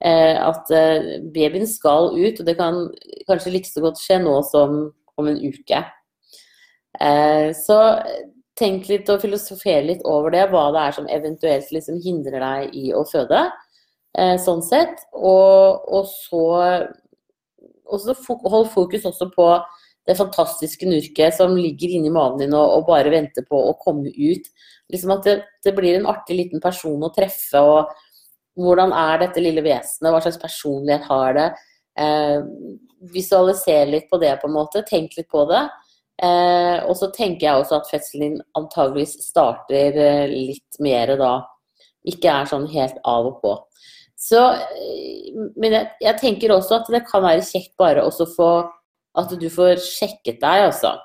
Eh, 0.05 0.37
at 0.41 0.71
eh, 0.73 1.19
babyen 1.33 1.69
skal 1.69 2.15
ut, 2.17 2.41
og 2.41 2.47
det 2.47 2.57
kan 2.59 2.87
kanskje 3.29 3.53
like 3.53 3.69
så 3.69 3.85
godt 3.85 4.01
skje 4.01 4.19
nå 4.25 4.39
som 4.49 4.79
om 5.21 5.31
en 5.31 5.39
uke. 5.39 5.85
Så 7.55 7.77
tenk 8.59 8.89
litt 8.91 9.09
og 9.11 9.23
filosofer 9.23 9.83
litt 9.87 10.03
over 10.07 10.35
det, 10.35 10.45
hva 10.53 10.69
det 10.75 10.83
er 10.83 10.97
som 10.97 11.09
eventuelt 11.11 11.73
liksom 11.75 12.01
hindrer 12.05 12.45
deg 12.45 12.77
i 12.79 12.93
å 12.95 13.03
føde. 13.09 13.47
Sånn 14.39 14.63
sett. 14.63 15.01
Og, 15.19 15.83
og 15.91 16.07
så 16.07 16.45
og 17.85 18.51
hold 18.51 18.71
fokus 18.73 19.05
også 19.09 19.29
på 19.35 19.49
det 20.05 20.17
fantastiske 20.19 20.87
nurket 20.89 21.37
som 21.37 21.55
ligger 21.57 21.97
inni 21.97 22.13
magen 22.13 22.43
din 22.43 22.57
og, 22.57 22.79
og, 22.79 22.87
bare 22.89 23.13
venter 23.13 23.47
på 23.49 23.59
å 23.71 23.77
komme 23.81 24.13
ut. 24.13 24.49
Liksom 24.93 25.15
at 25.15 25.29
det, 25.29 25.37
det, 25.65 25.73
blir 25.77 25.99
en 25.99 26.09
artig 26.11 26.37
liten 26.39 26.63
person 26.65 27.03
å 27.05 27.13
treffe. 27.15 27.61
og 27.61 27.93
Hvordan 28.61 28.93
er 28.97 29.23
dette 29.25 29.45
lille 29.45 29.65
vesenet? 29.65 30.11
Hva 30.13 30.21
slags 30.25 30.41
personlighet 30.43 31.09
har 31.09 31.39
det? 31.39 31.47
Eh, 32.01 32.45
visualiser 33.15 33.89
litt 33.89 34.11
på 34.11 34.21
det, 34.21 34.35
på 34.41 34.51
en 34.51 34.59
måte. 34.59 34.85
Tenk 34.89 35.17
litt 35.17 35.31
på 35.33 35.47
det. 35.49 35.65
Eh, 36.23 36.79
og 36.87 36.95
så 36.99 37.09
tenker 37.15 37.49
jeg 37.49 37.59
også 37.59 37.81
at 37.81 37.91
fødselen 37.91 38.23
din 38.23 38.43
antageligvis 38.59 39.17
starter 39.25 39.99
eh, 39.99 40.31
litt 40.31 40.79
mer 40.85 41.17
da. 41.19 41.35
Ikke 42.07 42.31
er 42.31 42.51
sånn 42.51 42.69
helt 42.71 43.01
av 43.09 43.31
og 43.33 43.41
på. 43.43 43.55
Så, 44.21 44.41
eh, 44.55 45.35
men 45.59 45.75
jeg, 45.75 45.91
jeg 46.05 46.21
tenker 46.23 46.55
også 46.55 46.79
at 46.79 46.93
det 46.95 47.03
kan 47.09 47.25
være 47.25 47.47
kjekt 47.47 47.75
bare 47.81 48.05
å 48.07 48.29
få 48.37 48.53
at 49.19 49.35
du 49.39 49.49
får 49.51 49.79
sjekket 49.83 50.41
deg, 50.43 50.69
altså. 50.69 50.97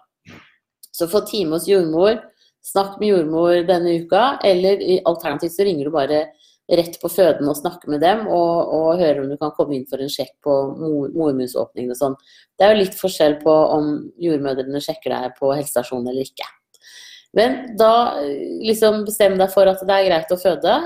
Så 0.93 1.07
få 1.09 1.21
time 1.29 1.57
hos 1.57 1.67
jordmor, 1.69 2.17
snakk 2.65 2.97
med 2.99 3.13
jordmor 3.13 3.61
denne 3.67 3.99
uka, 4.01 4.39
eller 4.45 4.81
alternativt 5.09 5.53
så 5.55 5.65
ringer 5.67 5.87
du 5.87 5.93
bare 5.93 6.23
rett 6.69 6.99
på 7.01 7.09
føden 7.09 7.49
og 7.49 7.57
snakke 7.57 7.89
med 7.89 8.03
dem 8.03 8.27
og, 8.27 8.73
og 8.75 8.99
høre 9.01 9.23
om 9.23 9.31
du 9.31 9.37
kan 9.41 9.53
komme 9.57 9.77
inn 9.77 9.87
for 9.89 10.01
en 10.03 10.11
sjekk 10.11 10.35
på 10.45 10.55
mormunnsåpningen 10.77 11.95
og 11.95 11.97
sånn. 11.97 12.17
Det 12.59 12.65
er 12.65 12.75
jo 12.75 12.83
litt 12.83 12.97
forskjell 12.99 13.39
på 13.41 13.55
om 13.77 13.91
jordmødrene 14.21 14.81
sjekker 14.83 15.15
deg 15.15 15.35
på 15.39 15.51
helsestasjonen 15.55 16.11
eller 16.11 16.29
ikke. 16.29 16.47
Men 17.37 17.59
da 17.77 17.93
liksom 18.65 19.03
bestem 19.07 19.37
deg 19.39 19.51
for 19.53 19.69
at 19.69 19.81
det 19.85 19.95
er 19.95 20.07
greit 20.07 20.33
å 20.33 20.39
føde. 20.41 20.77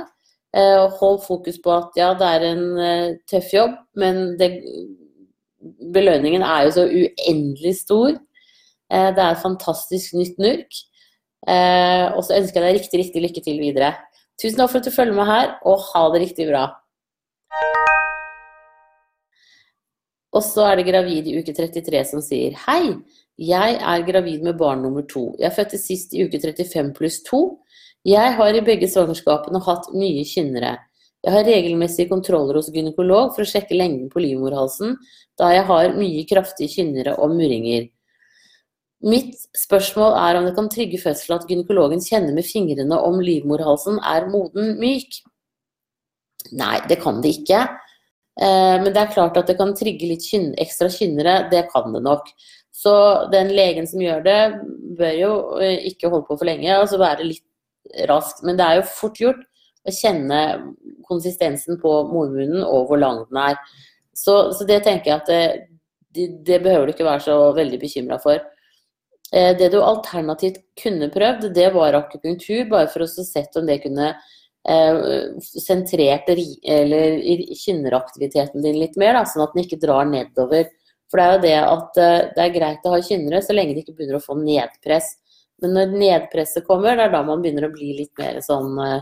Og 0.59 0.97
hold 0.99 1.21
fokus 1.25 1.55
på 1.63 1.71
at 1.73 1.95
ja, 1.97 2.11
det 2.13 2.27
er 2.29 2.43
en 2.51 2.65
eh, 2.77 3.15
tøff 3.25 3.47
jobb, 3.55 3.71
men 3.97 4.35
det 4.37 4.51
belønningen 5.93 6.43
er 6.45 6.67
jo 6.67 6.73
så 6.75 6.83
uendelig 6.87 7.77
stor. 7.79 8.17
Eh, 8.91 9.09
det 9.15 9.23
er 9.23 9.31
et 9.31 9.43
fantastisk 9.43 10.17
nytt 10.17 10.41
NURK. 10.41 10.81
Eh, 11.49 12.05
og 12.13 12.21
så 12.23 12.37
ønsker 12.37 12.61
jeg 12.61 12.67
deg 12.67 12.79
riktig, 12.79 12.99
riktig 13.01 13.23
lykke 13.23 13.43
til 13.45 13.61
videre. 13.61 13.93
Tusen 14.41 14.57
takk 14.57 14.71
for 14.71 14.81
at 14.81 14.87
du 14.87 14.93
følger 14.93 15.17
med 15.17 15.29
her, 15.29 15.57
og 15.65 15.83
ha 15.91 16.07
det 16.13 16.23
riktig 16.25 16.47
bra. 16.49 16.67
Og 20.33 20.41
så 20.41 20.65
er 20.65 20.79
det 20.79 20.87
gravid 20.87 21.27
i 21.29 21.35
uke 21.37 21.53
33 21.53 21.99
som 22.09 22.23
sier 22.25 22.55
Hei, 22.65 22.95
jeg 23.37 23.77
er 23.77 24.07
gravid 24.07 24.41
med 24.45 24.57
barn 24.57 24.81
nummer 24.81 25.05
to. 25.09 25.27
Jeg 25.41 25.53
fødte 25.53 25.77
sist 25.81 26.13
i 26.17 26.25
uke 26.25 26.41
35 26.41 26.89
pluss 26.97 27.19
2. 27.29 27.43
Jeg 28.09 28.33
har 28.39 28.57
i 28.57 28.65
begge 28.65 28.89
svangerskapene 28.89 29.61
hatt 29.63 29.91
mye 29.93 30.25
kynnere. 30.27 30.75
Jeg 31.23 31.31
har 31.37 31.45
regelmessige 31.47 32.09
kontroller 32.09 32.57
hos 32.59 32.71
gynekolog 32.73 33.31
for 33.35 33.45
å 33.45 33.47
sjekke 33.47 33.77
lengden 33.77 34.09
på 34.11 34.19
livmorhalsen, 34.25 34.97
da 35.39 35.53
jeg 35.53 35.63
har 35.69 35.93
mye 35.95 36.25
kraftige 36.27 36.73
kynnere 36.73 37.13
og 37.15 37.31
murringer. 37.37 37.87
Mitt 39.03 39.35
spørsmål 39.57 40.15
er 40.15 40.39
om 40.39 40.45
det 40.47 40.55
kan 40.55 40.69
trygge 40.71 41.01
fødselen 41.01 41.41
at 41.41 41.47
gynekologen 41.49 42.03
kjenner 42.03 42.35
med 42.35 42.47
fingrene 42.47 42.99
om 43.03 43.19
livmorhalsen 43.19 43.99
er 43.99 44.29
moden 44.31 44.77
myk. 44.79 45.17
Nei, 46.55 46.77
det 46.87 47.01
kan 47.03 47.19
det 47.23 47.33
ikke. 47.41 47.65
Eh, 48.39 48.75
men 48.79 48.89
det 48.93 49.01
er 49.01 49.13
klart 49.13 49.37
at 49.39 49.49
det 49.49 49.57
kan 49.59 49.75
trigge 49.75 50.07
litt 50.07 50.25
ekstra 50.61 50.89
kynnere. 50.91 51.49
Det 51.51 51.67
kan 51.73 51.91
det 51.93 52.03
nok. 52.03 52.31
Så 52.73 52.93
den 53.31 53.51
legen 53.53 53.87
som 53.87 54.01
gjør 54.01 54.23
det, 54.25 54.39
bør 54.97 55.17
jo 55.19 55.33
eh, 55.61 55.83
ikke 55.91 56.09
holde 56.09 56.27
på 56.29 56.39
for 56.39 56.47
lenge, 56.49 56.71
altså 56.73 57.01
være 57.01 57.27
litt 57.27 58.07
rask. 58.09 58.41
Men 58.43 58.57
det 58.57 58.65
er 58.65 58.79
jo 58.79 58.87
fort 58.87 59.19
gjort 59.19 59.43
å 59.83 59.91
kjenne 59.93 60.39
konsistensen 61.09 61.77
på 61.81 61.91
mormunnen 62.09 62.63
og 62.63 62.87
hvor 62.89 63.03
lang 63.03 63.21
den 63.27 63.39
er. 63.43 63.59
Så, 64.15 64.53
så 64.55 64.65
det 64.69 64.83
tenker 64.85 65.11
jeg 65.11 65.19
at 65.19 65.29
det, 65.29 65.43
det, 66.15 66.27
det, 66.47 66.61
behøver 66.63 66.87
du 66.87 66.95
ikke 66.95 67.07
være 67.07 67.25
så 67.27 67.37
veldig 67.57 67.79
bekymra 67.81 68.19
for. 68.23 68.41
Eh, 69.33 69.57
det 69.57 69.71
du 69.73 69.79
alternativt 69.81 70.59
kunne 70.83 71.07
prøvd, 71.09 71.47
det 71.55 71.71
var 71.73 71.93
akupunktur, 71.97 72.67
bare 72.69 72.87
for 72.93 73.01
å 73.01 73.07
se 73.09 73.41
om 73.57 73.65
det 73.65 73.79
kunne 73.81 74.11
eh, 74.69 74.93
sentrert 75.41 76.29
eller 76.29 77.17
kynneraktiviteten 77.57 78.61
din 78.61 78.77
litt 78.77 78.93
mer, 79.01 79.17
da, 79.17 79.25
sånn 79.25 79.41
at 79.47 79.55
den 79.55 79.63
ikke 79.65 79.81
drar 79.81 80.05
nedover. 80.09 80.69
For 81.09 81.17
det 81.17 81.25
er 81.25 81.33
jo 81.33 81.41
det 81.47 81.57
at 81.63 81.97
eh, 82.03 82.29
det 82.37 82.43
er 82.45 82.57
greit 82.59 82.85
å 82.85 82.93
ha 82.93 83.01
kynnere 83.09 83.41
så 83.41 83.57
lenge 83.57 83.73
de 83.73 83.81
ikke 83.81 83.97
begynner 83.97 84.21
å 84.21 84.27
få 84.27 84.37
nedpress. 84.37 85.07
Men 85.63 85.71
når 85.79 85.87
nedpresset 85.97 86.69
kommer, 86.69 86.93
det 86.99 87.05
er 87.07 87.13
da 87.17 87.25
man 87.25 87.41
begynner 87.41 87.65
å 87.69 87.73
bli 87.73 87.89
litt 88.03 88.13
mer 88.19 88.35
sånn 88.43 88.75
hva 88.75 88.99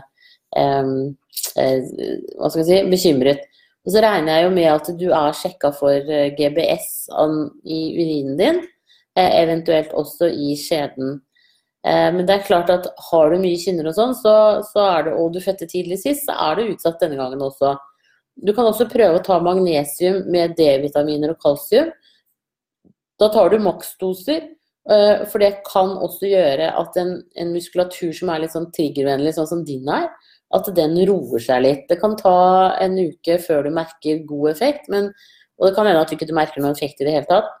skal 2.52 2.60
jeg 2.60 2.68
si, 2.68 2.90
bekymret. 2.92 3.40
Og 3.82 3.90
så 3.94 3.98
regner 4.04 4.36
jeg 4.36 4.44
jo 4.44 4.50
med 4.54 4.68
at 4.70 4.86
du 5.00 5.08
er 5.10 5.32
sjekka 5.34 5.72
for 5.74 5.96
GBS 6.36 7.08
i 7.64 7.78
urinen 7.96 8.36
din, 8.38 8.60
eventuelt 9.20 9.92
også 9.96 10.30
i 10.30 10.54
skjeden. 10.56 11.18
Eh, 11.86 12.08
men 12.14 12.24
det 12.26 12.36
er 12.36 12.46
klart 12.46 12.70
at 12.72 12.88
har 13.10 13.32
du 13.32 13.40
mye 13.42 13.58
kynner 13.60 13.90
og 13.90 13.96
sånn, 13.96 14.14
så, 14.18 14.34
så, 14.68 14.86
er 14.86 15.08
det, 15.08 15.16
og 15.18 15.34
du 15.34 15.40
fødte 15.42 15.68
tidlig 15.70 15.98
sist, 16.04 16.28
så 16.28 16.36
er 16.50 16.58
det 16.58 16.70
utsatt 16.76 17.02
denne 17.02 17.18
gangen 17.18 17.42
også. 17.42 17.74
Du 18.42 18.54
kan 18.56 18.68
også 18.68 18.88
prøve 18.90 19.18
å 19.18 19.24
ta 19.24 19.38
magnesium 19.44 20.22
med 20.32 20.54
D-vitaminer 20.56 21.34
og 21.34 21.42
kalsium. 21.42 21.90
Da 23.20 23.28
tar 23.32 23.52
du 23.52 23.58
maksdoser, 23.62 24.46
for 24.82 25.38
det 25.38 25.60
kan 25.68 25.92
også 26.02 26.26
gjøre 26.26 26.72
at 26.74 26.96
en, 26.98 27.12
en 27.38 27.52
muskulatur 27.54 28.10
som 28.16 28.32
er 28.32 28.40
litt 28.42 28.54
sånn 28.54 28.70
triggervennlig, 28.74 29.34
sånn 29.36 29.50
som 29.50 29.60
din 29.68 29.86
er, 29.92 30.08
at 30.56 30.70
den 30.76 30.96
roer 31.08 31.44
seg 31.44 31.62
litt. 31.62 31.84
Det 31.90 32.00
kan 32.00 32.16
ta 32.18 32.34
en 32.82 32.96
uke 32.98 33.38
før 33.44 33.68
du 33.68 33.70
merker 33.76 34.24
god 34.28 34.50
effekt, 34.52 34.88
men, 34.92 35.10
og 35.60 35.68
det 35.68 35.74
kan 35.76 35.88
hende 35.88 36.02
at 36.02 36.10
du 36.10 36.16
ikke 36.16 36.34
merker 36.36 36.64
noen 36.64 36.74
effekt 36.74 37.00
i 37.00 37.06
det 37.06 37.14
hele 37.14 37.28
tatt. 37.30 37.52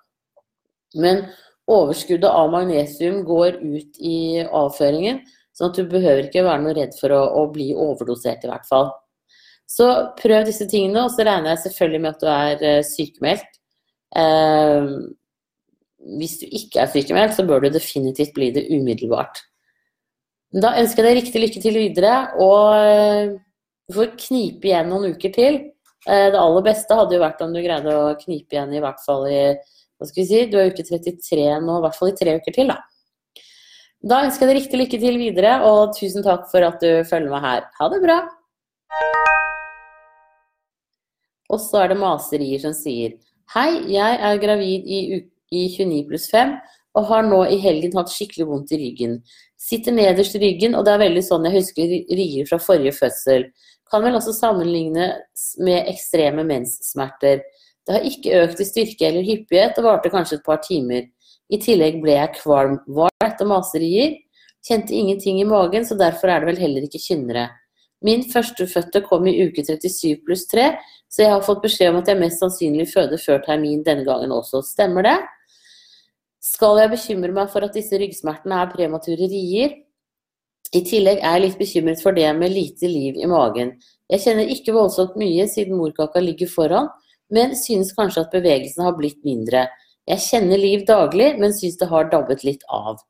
Men 0.98 1.24
overskuddet 1.70 2.28
av 2.28 2.50
magnesium 2.52 3.22
går 3.28 3.60
ut 3.62 4.02
i 4.02 4.42
avføringen, 4.44 5.22
sånn 5.56 5.70
at 5.70 5.78
du 5.78 5.88
behøver 5.88 6.26
ikke 6.26 6.44
være 6.46 6.64
noe 6.64 6.76
redd 6.76 6.96
for 6.98 7.14
å, 7.14 7.22
å 7.42 7.46
bli 7.52 7.70
overdosert, 7.76 8.44
i 8.44 8.50
hvert 8.50 8.68
fall. 8.68 8.90
Så 9.68 9.88
prøv 10.18 10.44
disse 10.48 10.66
tingene, 10.68 11.06
og 11.06 11.14
så 11.14 11.24
regner 11.24 11.54
jeg 11.54 11.64
selvfølgelig 11.66 12.02
med 12.04 12.14
at 12.16 12.22
du 12.22 12.28
er 12.32 12.64
uh, 12.80 12.86
sykemeldt. 12.86 13.58
Eh, 14.12 14.88
hvis 16.18 16.36
du 16.42 16.46
ikke 16.50 16.82
er 16.82 16.90
sykemeldt, 16.92 17.36
så 17.36 17.46
bør 17.48 17.64
du 17.64 17.72
definitivt 17.72 18.34
bli 18.36 18.50
det 18.54 18.66
umiddelbart. 18.74 19.40
Da 20.52 20.74
ønsker 20.80 21.06
jeg 21.06 21.08
deg 21.08 21.20
riktig 21.22 21.42
lykke 21.42 21.62
til 21.64 21.78
videre, 21.78 22.16
og 22.42 22.74
eh, 22.76 23.36
du 23.88 23.96
får 23.96 24.16
knipe 24.26 24.68
igjen 24.68 24.90
noen 24.92 25.14
uker 25.14 25.32
til. 25.32 25.60
Eh, 26.04 26.26
det 26.34 26.40
aller 26.40 26.66
beste 26.66 26.98
hadde 26.98 27.16
jo 27.16 27.22
vært 27.22 27.40
om 27.44 27.54
du 27.54 27.62
greide 27.62 27.94
å 27.96 28.16
knipe 28.20 28.56
igjen 28.58 28.74
i 28.76 28.82
hvert 28.82 29.00
fall 29.06 29.24
i 29.30 29.42
hva 30.02 30.08
skal 30.10 30.22
vi 30.22 30.28
si, 30.28 30.42
Du 30.50 30.58
er 30.58 30.72
uke 30.72 30.84
33 30.84 31.46
nå, 31.62 31.78
i 31.78 31.84
hvert 31.86 31.98
fall 31.98 32.10
i 32.10 32.16
tre 32.18 32.36
uker 32.42 32.56
til, 32.56 32.72
da. 32.74 32.80
Da 34.02 34.24
ønsker 34.26 34.44
jeg 34.44 34.50
deg 34.50 34.58
riktig 34.58 34.80
lykke 34.80 34.98
til 34.98 35.18
videre, 35.20 35.56
og 35.62 35.94
tusen 35.94 36.24
takk 36.26 36.48
for 36.50 36.66
at 36.66 36.82
du 36.82 37.04
følger 37.06 37.30
med 37.30 37.44
her. 37.44 37.68
Ha 37.78 37.90
det 37.92 38.00
bra! 38.02 38.18
Og 41.52 41.60
så 41.62 41.84
er 41.84 41.92
det 41.92 42.00
maserier 42.00 42.62
som 42.62 42.74
sier 42.74 43.18
Hei, 43.52 43.82
jeg 43.92 44.18
er 44.24 44.38
gravid 44.40 44.86
i, 44.88 45.00
i 45.52 45.64
29 45.68 46.06
pluss 46.08 46.30
5 46.32 46.54
og 46.98 47.08
har 47.08 47.24
nå 47.24 47.40
i 47.48 47.58
helgen 47.60 47.94
hatt 47.96 48.12
skikkelig 48.12 48.46
vondt 48.48 48.72
i 48.74 48.78
ryggen. 48.80 49.18
Sitter 49.60 49.94
nederst 49.96 50.36
i 50.36 50.42
ryggen, 50.42 50.74
og 50.76 50.84
det 50.84 50.94
er 50.94 51.04
veldig 51.06 51.22
sånn 51.24 51.46
jeg 51.48 51.56
husker 51.60 51.94
rier 52.18 52.48
fra 52.48 52.58
forrige 52.60 52.94
fødsel. 52.96 53.46
Kan 53.88 54.04
vel 54.04 54.18
også 54.18 54.34
sammenlignes 54.36 55.46
med 55.64 55.88
ekstreme 55.92 56.44
menssmerter. 56.48 57.44
Det 57.86 57.96
har 57.96 58.06
ikke 58.06 58.42
økt 58.44 58.60
i 58.62 58.66
styrke 58.68 59.08
eller 59.08 59.26
hyppighet, 59.26 59.78
og 59.80 59.88
varte 59.88 60.12
kanskje 60.12 60.38
et 60.38 60.46
par 60.46 60.60
timer. 60.62 61.08
I 61.52 61.58
tillegg 61.60 61.98
ble 62.02 62.14
jeg 62.14 62.36
kvalm. 62.38 62.78
Var 62.86 63.10
dette 63.24 63.46
maserier? 63.48 64.14
Kjente 64.62 64.94
ingenting 64.94 65.40
i 65.42 65.48
magen, 65.48 65.84
så 65.84 65.98
derfor 65.98 66.30
er 66.30 66.42
det 66.42 66.52
vel 66.52 66.62
heller 66.62 66.86
ikke 66.86 67.02
kynnere. 67.02 67.48
Min 68.02 68.24
førstefødte 68.26 69.02
kom 69.06 69.26
i 69.30 69.34
uke 69.46 69.62
37 69.66 70.22
pluss 70.26 70.46
3, 70.50 70.72
så 71.10 71.24
jeg 71.24 71.34
har 71.34 71.44
fått 71.46 71.62
beskjed 71.62 71.92
om 71.92 72.00
at 72.00 72.10
jeg 72.10 72.18
mest 72.18 72.42
sannsynlig 72.42 72.88
føder 72.90 73.20
før 73.20 73.42
termin 73.44 73.84
denne 73.86 74.06
gangen 74.06 74.34
også. 74.34 74.62
Stemmer 74.66 75.06
det? 75.06 75.18
Skal 76.42 76.80
jeg 76.82 76.90
bekymre 76.90 77.34
meg 77.34 77.50
for 77.52 77.62
at 77.66 77.74
disse 77.76 77.98
ryggsmertene 77.98 78.58
er 78.58 78.70
premature 78.72 79.28
rier? 79.30 79.76
I 80.72 80.80
tillegg 80.88 81.20
er 81.20 81.36
jeg 81.36 81.44
litt 81.44 81.60
bekymret 81.60 82.02
for 82.02 82.16
det 82.16 82.30
med 82.34 82.54
lite 82.54 82.88
liv 82.88 83.18
i 83.20 83.28
magen. 83.30 83.74
Jeg 84.10 84.24
kjenner 84.24 84.50
ikke 84.50 84.74
voldsomt 84.74 85.18
mye 85.20 85.44
siden 85.50 85.78
morkaka 85.78 86.22
ligger 86.22 86.50
foran, 86.50 86.88
men 87.32 87.56
synes 87.58 87.94
kanskje 87.96 88.26
at 88.26 88.34
bevegelsen 88.34 88.84
har 88.86 88.96
blitt 88.98 89.22
mindre. 89.26 89.66
Jeg 90.08 90.24
kjenner 90.24 90.60
liv 90.60 90.86
daglig, 90.86 91.32
men 91.40 91.54
synes 91.56 91.78
det 91.80 91.88
har 91.90 92.10
dabbet 92.12 92.44
litt 92.46 92.64
av. 92.68 93.00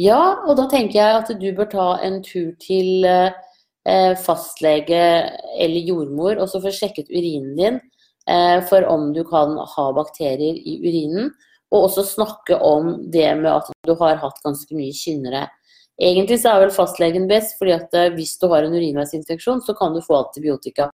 Ja, 0.00 0.42
og 0.44 0.56
da 0.58 0.66
tenker 0.68 0.98
jeg 0.98 1.18
at 1.22 1.34
du 1.40 1.46
bør 1.56 1.68
ta 1.72 1.88
en 2.04 2.20
tur 2.24 2.50
til 2.60 3.06
eh, 3.08 4.14
fastlege 4.20 5.02
eller 5.56 5.88
jordmor 5.88 6.36
og 6.36 6.50
så 6.52 6.60
få 6.60 6.72
sjekket 6.74 7.08
urinen 7.12 7.54
din 7.56 7.78
eh, 8.28 8.58
for 8.68 8.84
om 8.92 9.12
du 9.16 9.22
kan 9.28 9.56
ha 9.56 9.86
bakterier 9.96 10.58
i 10.60 10.78
urinen. 10.84 11.30
Og 11.74 11.88
også 11.88 12.04
snakke 12.06 12.58
om 12.62 12.92
det 13.10 13.26
med 13.40 13.50
at 13.50 13.70
du 13.88 13.96
har 13.98 14.20
hatt 14.22 14.42
ganske 14.44 14.76
mye 14.76 14.94
kynnere. 14.94 15.46
Egentlig 15.96 16.38
så 16.42 16.52
er 16.52 16.66
vel 16.66 16.74
fastlegen 16.76 17.24
best, 17.30 17.56
fordi 17.58 17.72
at 17.74 17.94
eh, 17.96 18.12
hvis 18.14 18.36
du 18.40 18.50
har 18.52 18.66
en 18.66 18.76
urinveisinfeksjon, 18.76 19.64
så 19.64 19.74
kan 19.78 19.96
du 19.96 20.02
få 20.04 20.20
antibiotika. 20.20 20.90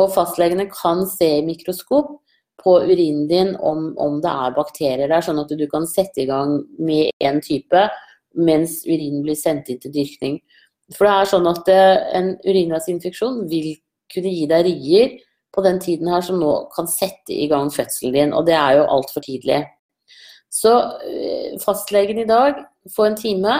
Og 0.00 0.12
fastlegene 0.14 0.68
kan 0.72 1.04
se 1.08 1.28
i 1.38 1.44
mikroskop 1.46 2.14
på 2.62 2.76
urinen 2.86 3.26
din 3.28 3.52
om, 3.56 3.90
om 4.00 4.20
det 4.22 4.30
er 4.30 4.56
bakterier 4.56 5.10
der, 5.10 5.24
sånn 5.24 5.40
at 5.42 5.52
du 5.58 5.66
kan 5.70 5.86
sette 5.88 6.22
i 6.22 6.28
gang 6.28 6.60
med 6.78 7.10
en 7.24 7.40
type 7.44 7.86
mens 8.38 8.80
urinen 8.86 9.24
blir 9.24 9.36
sendt 9.36 9.68
inn 9.72 9.80
til 9.82 9.92
dyrkning. 9.92 10.38
For 10.96 11.08
det 11.08 11.12
er 11.12 11.30
sånn 11.32 11.48
at 11.50 11.68
eh, 11.72 11.98
en 12.16 12.32
urinveisinfeksjon 12.46 13.44
vil 13.50 13.74
kunne 14.12 14.32
gi 14.32 14.48
deg 14.48 14.66
rier 14.68 15.12
på 15.52 15.64
den 15.64 15.78
tiden 15.82 16.08
her 16.12 16.24
som 16.24 16.40
nå 16.40 16.52
kan 16.72 16.88
sette 16.88 17.34
i 17.34 17.48
gang 17.50 17.70
fødselen 17.72 18.16
din, 18.16 18.34
og 18.36 18.46
det 18.48 18.56
er 18.56 18.78
jo 18.78 18.88
altfor 18.96 19.24
tidlig. 19.24 19.62
Så 20.52 20.72
eh, 21.08 21.54
fastlegen 21.60 22.22
i 22.22 22.28
dag 22.28 22.60
får 22.92 23.10
en 23.10 23.20
time, 23.20 23.58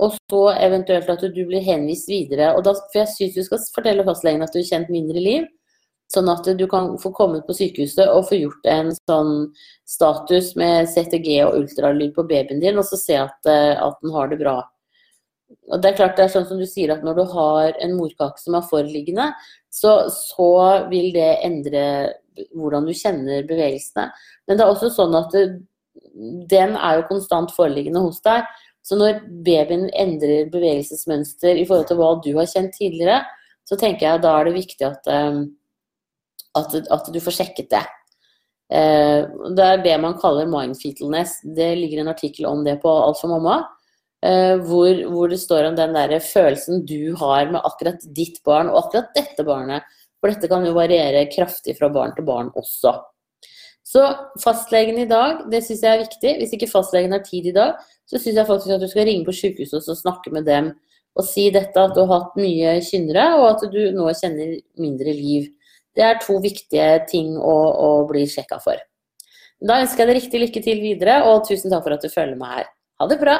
og 0.00 0.14
så 0.30 0.42
eventuelt 0.54 1.10
at 1.10 1.22
du 1.34 1.40
blir 1.46 1.64
henvist 1.66 2.10
videre. 2.10 2.52
Og 2.56 2.64
da, 2.66 2.74
for 2.92 3.02
jeg 3.02 3.14
syns 3.14 3.38
du 3.38 3.46
skal 3.46 3.64
fortelle 3.74 4.06
fastlegen 4.06 4.46
at 4.46 4.54
du 4.54 4.60
har 4.60 4.68
kjent 4.68 4.92
mindre 4.94 5.22
liv, 5.22 5.48
sånn 6.10 6.30
at 6.32 6.48
du 6.58 6.66
kan 6.70 6.92
få 6.98 7.12
kommet 7.14 7.46
på 7.46 7.54
sykehuset 7.54 8.08
og 8.10 8.26
få 8.30 8.40
gjort 8.40 8.66
en 8.70 8.90
sånn 8.96 9.32
status 9.88 10.52
med 10.58 10.90
CTG 10.90 11.36
og 11.46 11.56
ultralyd 11.60 12.14
på 12.16 12.26
babyen 12.30 12.62
din, 12.62 12.78
og 12.80 12.86
så 12.88 12.98
se 12.98 13.18
at, 13.20 13.38
eh, 13.46 13.74
at 13.78 13.98
den 14.02 14.14
har 14.14 14.30
det 14.30 14.40
bra. 14.42 14.58
Og 15.70 15.82
det 15.82 15.90
er 15.90 15.98
klart 15.98 16.18
det 16.18 16.26
er 16.26 16.32
sånn 16.34 16.46
som 16.46 16.60
du 16.60 16.66
sier 16.66 16.92
at 16.94 17.02
Når 17.02 17.16
du 17.16 17.24
har 17.32 17.74
en 17.82 17.96
morkake 17.98 18.38
som 18.38 18.54
er 18.54 18.66
foreliggende, 18.70 19.30
så, 19.70 20.06
så, 20.10 20.50
vil 20.90 21.10
det 21.14 21.40
endre 21.46 21.82
hvordan 22.54 22.86
du 22.86 22.94
kjenner 22.94 23.46
bevegelsene. 23.46 24.08
Men 24.46 24.58
det 24.58 24.64
er 24.64 24.70
også 24.70 24.90
sånn 24.94 25.14
at 25.18 25.34
det, 25.34 25.44
den 26.50 26.76
er 26.78 27.00
jo 27.00 27.08
konstant 27.10 27.52
foreliggende 27.54 28.02
hos 28.02 28.22
deg. 28.24 28.46
Så 28.86 28.96
når 28.98 29.20
babyen 29.44 29.88
endrer 29.92 30.48
bevegelsesmønster 30.50 31.58
i 31.58 31.66
forhold 31.68 31.90
til 31.90 32.00
hva 32.00 32.14
du 32.24 32.32
har 32.38 32.48
kjent 32.50 32.72
tidligere, 32.78 33.20
så 33.68 33.78
tenker 33.78 34.06
jeg 34.06 34.22
da 34.24 34.32
er 34.38 34.48
det 34.48 34.56
viktig 34.56 34.86
at, 34.86 35.10
eh, 35.10 35.42
at, 36.58 36.74
at 36.90 37.10
du 37.12 37.20
får 37.22 37.36
sjekket 37.40 37.70
det. 37.72 37.84
Eh, 38.70 39.26
det 39.56 39.66
er 39.66 39.84
det 39.84 39.98
man 40.02 40.18
kaller 40.20 40.50
mindfetalness. 40.50 41.40
Det 41.56 41.72
ligger 41.78 42.02
en 42.02 42.12
artikkel 42.12 42.48
om 42.50 42.64
det 42.66 42.78
på 42.82 42.90
Alt 42.90 43.20
for 43.22 43.32
mamma. 43.32 43.60
Eh, 44.26 44.56
hvor, 44.68 44.90
hvor, 45.10 45.30
det 45.32 45.40
står 45.40 45.70
om 45.70 45.78
den 45.78 45.94
der 45.96 46.18
følelsen 46.20 46.84
du 46.86 47.14
har 47.16 47.48
med 47.48 47.62
akkurat 47.64 48.02
ditt 48.16 48.42
barn 48.44 48.68
og 48.68 48.84
akkurat 48.84 49.14
dette 49.16 49.46
barnet. 49.46 49.86
For 50.20 50.32
dette 50.32 50.50
kan 50.50 50.66
jo 50.66 50.76
variere 50.76 51.28
kraftig 51.32 51.78
fra 51.78 51.88
barn 51.92 52.12
til 52.16 52.26
barn 52.28 52.52
også. 52.58 52.98
Så 53.90 54.04
fastlegen 54.38 55.00
i 55.00 55.08
dag, 55.08 55.40
det 55.50 55.64
syns 55.66 55.80
jeg 55.82 55.96
er 55.96 56.04
viktig. 56.04 56.34
Hvis 56.38 56.52
ikke 56.54 56.68
fastlegen 56.70 57.16
har 57.16 57.24
tid 57.24 57.48
i 57.48 57.56
dag, 57.56 57.80
så 58.06 58.20
syns 58.20 58.36
jeg 58.36 58.46
faktisk 58.46 58.74
at 58.76 58.84
du 58.84 58.90
skal 58.90 59.08
ringe 59.08 59.26
på 59.26 59.34
sykehuset 59.34 59.88
og 59.88 59.98
snakke 59.98 60.30
med 60.34 60.46
dem 60.46 60.74
og 61.18 61.26
si 61.26 61.48
dette 61.50 61.80
at 61.80 61.96
du 61.96 62.04
har 62.04 62.12
hatt 62.12 62.36
mye 62.38 62.76
kynnere, 62.86 63.24
og 63.40 63.46
at 63.48 63.64
du 63.72 63.80
nå 63.96 64.06
kjenner 64.14 64.52
mindre 64.78 65.14
liv. 65.16 65.48
Det 66.00 66.06
er 66.08 66.20
to 66.22 66.38
viktige 66.40 66.84
ting 67.10 67.34
å, 67.36 67.54
å 67.76 67.88
bli 68.08 68.22
sjekka 68.24 68.56
for. 68.64 68.78
Da 69.60 69.82
ønsker 69.82 70.00
jeg 70.00 70.08
deg 70.08 70.16
riktig 70.16 70.38
lykke 70.40 70.62
til 70.64 70.78
videre, 70.80 71.18
og 71.28 71.42
tusen 71.44 71.68
takk 71.68 71.82
for 71.84 71.92
at 71.92 72.06
du 72.06 72.08
følger 72.08 72.38
med 72.40 72.54
her. 72.54 72.70
Ha 72.96 73.08
det 73.10 73.18
bra! 73.20 73.34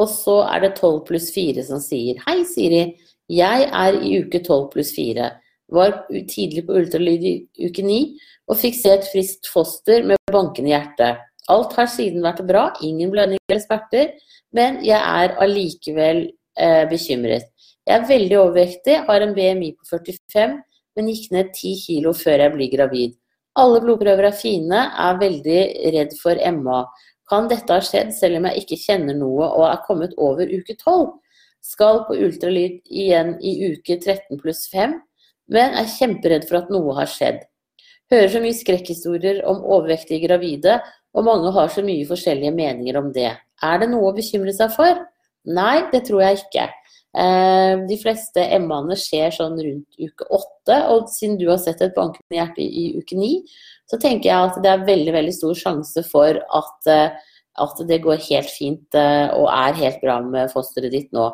Og 0.00 0.08
så 0.08 0.38
er 0.48 0.64
det 0.64 0.72
12 0.78 1.02
pluss 1.10 1.28
4 1.34 1.66
som 1.68 1.82
sier 1.84 2.24
Hei, 2.24 2.38
Siri. 2.48 2.86
Jeg 3.28 3.68
er 3.68 4.00
i 4.00 4.16
uke 4.24 4.40
12 4.40 4.64
pluss 4.72 4.94
4. 4.96 5.28
Var 5.76 5.92
tidlig 6.32 6.64
på 6.64 6.80
ultralyd 6.80 7.28
i 7.28 7.36
uke 7.68 7.84
9 7.84 8.00
og 8.48 8.60
fikk 8.64 8.80
se 8.80 8.96
et 8.96 9.12
friskt 9.12 9.52
foster 9.52 10.08
med 10.08 10.20
bankende 10.32 10.72
hjerte. 10.72 11.14
Alt 11.52 11.76
har 11.76 11.92
siden 11.92 12.24
vært 12.24 12.40
bra, 12.48 12.70
ingen 12.80 13.12
blødning 13.12 13.44
eller 13.44 13.60
smerter, 13.60 14.14
men 14.56 14.80
jeg 14.84 14.96
er 14.96 15.36
allikevel 15.44 16.30
eh, 16.56 16.84
bekymret. 16.88 17.52
Jeg 17.84 18.00
er 18.00 18.06
veldig 18.08 18.36
overvektig, 18.40 18.94
har 19.04 19.20
en 19.20 19.34
BMI 19.36 19.74
på 19.76 19.88
45, 19.90 20.54
men 20.96 21.08
gikk 21.10 21.32
ned 21.34 21.50
10 21.52 21.74
kilo 21.82 22.14
før 22.16 22.46
jeg 22.46 22.52
blir 22.54 22.70
gravid. 22.72 23.16
Alle 23.60 23.82
blodprøver 23.84 24.30
er 24.30 24.38
fine, 24.38 24.86
er 25.04 25.18
veldig 25.20 25.58
redd 25.94 26.14
for 26.18 26.40
MA. 26.56 26.78
Kan 27.30 27.50
dette 27.50 27.76
ha 27.76 27.84
skjedd 27.84 28.14
selv 28.16 28.40
om 28.40 28.48
jeg 28.48 28.64
ikke 28.64 28.80
kjenner 28.80 29.16
noe 29.18 29.46
og 29.46 29.66
er 29.68 29.84
kommet 29.86 30.16
over 30.16 30.48
uke 30.48 30.76
12? 30.80 31.12
Skal 31.64 32.02
på 32.08 32.16
ultralyd 32.24 32.80
igjen 32.88 33.36
i 33.44 33.54
uke 33.70 33.98
13 34.00 34.40
pluss 34.40 34.64
5, 34.72 34.96
men 35.52 35.76
er 35.76 35.92
kjemperedd 35.92 36.48
for 36.48 36.62
at 36.62 36.72
noe 36.72 36.96
har 36.98 37.08
skjedd. 37.08 37.40
Hører 38.12 38.32
så 38.32 38.40
mye 38.44 38.56
skrekkhistorier 38.56 39.40
om 39.48 39.60
overvektige 39.60 40.24
gravide, 40.26 40.80
og 41.14 41.28
mange 41.28 41.52
har 41.56 41.68
så 41.72 41.84
mye 41.84 42.08
forskjellige 42.08 42.52
meninger 42.56 42.96
om 43.00 43.12
det. 43.12 43.32
Er 43.64 43.80
det 43.80 43.92
noe 43.92 44.10
å 44.10 44.16
bekymre 44.16 44.52
seg 44.56 44.72
for? 44.74 45.04
Nei, 45.44 45.84
det 45.92 46.06
tror 46.08 46.24
jeg 46.24 46.40
ikke. 46.42 46.68
Eh, 47.14 47.74
de 47.86 47.96
fleste 48.00 48.42
MA-ene 48.58 48.96
skjer 48.98 49.30
sånn 49.36 49.54
rundt 49.54 49.98
uke 50.00 50.26
åtte, 50.34 50.78
og 50.90 51.06
siden 51.12 51.36
du 51.38 51.46
har 51.46 51.60
sett 51.62 51.82
et 51.84 51.94
bankende 51.94 52.40
hjerte 52.40 52.64
i 52.64 52.88
uke 52.98 53.18
ni, 53.18 53.36
så 53.86 54.00
tenker 54.02 54.30
jeg 54.30 54.48
at 54.48 54.58
det 54.64 54.72
er 54.72 54.88
veldig 54.88 55.14
veldig 55.14 55.34
stor 55.36 55.60
sjanse 55.60 56.02
for 56.08 56.40
at, 56.58 56.90
eh, 56.90 57.14
at 57.62 57.84
det 57.86 58.00
går 58.02 58.24
helt 58.26 58.50
fint 58.50 58.98
eh, 58.98 59.28
og 59.30 59.46
er 59.46 59.78
helt 59.78 60.02
bra 60.02 60.18
med 60.26 60.50
fosteret 60.50 60.94
ditt 60.94 61.14
nå. 61.14 61.30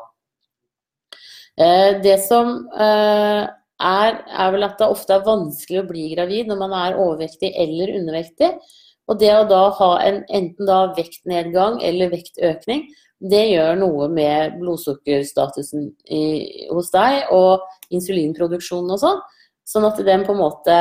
Det 1.60 2.14
som 2.24 2.52
er, 2.72 3.48
er 3.82 4.52
vel 4.54 4.62
at 4.64 4.78
det 4.80 4.86
ofte 4.88 5.12
er 5.12 5.26
vanskelig 5.26 5.80
å 5.82 5.88
bli 5.88 6.06
gravid 6.14 6.48
når 6.48 6.60
man 6.62 6.72
er 6.78 6.96
overvektig 6.96 7.50
eller 7.52 7.90
undervektig. 7.98 8.48
Og 9.10 9.18
det 9.20 9.32
å 9.34 9.44
da 9.50 9.64
ha 9.76 9.90
en 10.06 10.22
enten 10.30 10.70
da 10.70 10.78
vektnedgang 10.96 11.82
eller 11.84 12.12
vektøkning, 12.14 12.86
det 13.20 13.42
gjør 13.50 13.76
noe 13.76 14.08
med 14.08 14.56
blodsukkerstatusen 14.60 15.90
i, 16.08 16.22
hos 16.72 16.88
deg 16.94 17.28
og 17.36 17.66
insulinproduksjonen 17.92 18.94
og 18.96 19.02
sånn. 19.02 19.20
Sånn 19.68 19.86
at 19.86 20.00
den 20.06 20.24
på 20.26 20.32
en 20.34 20.40
måte 20.40 20.76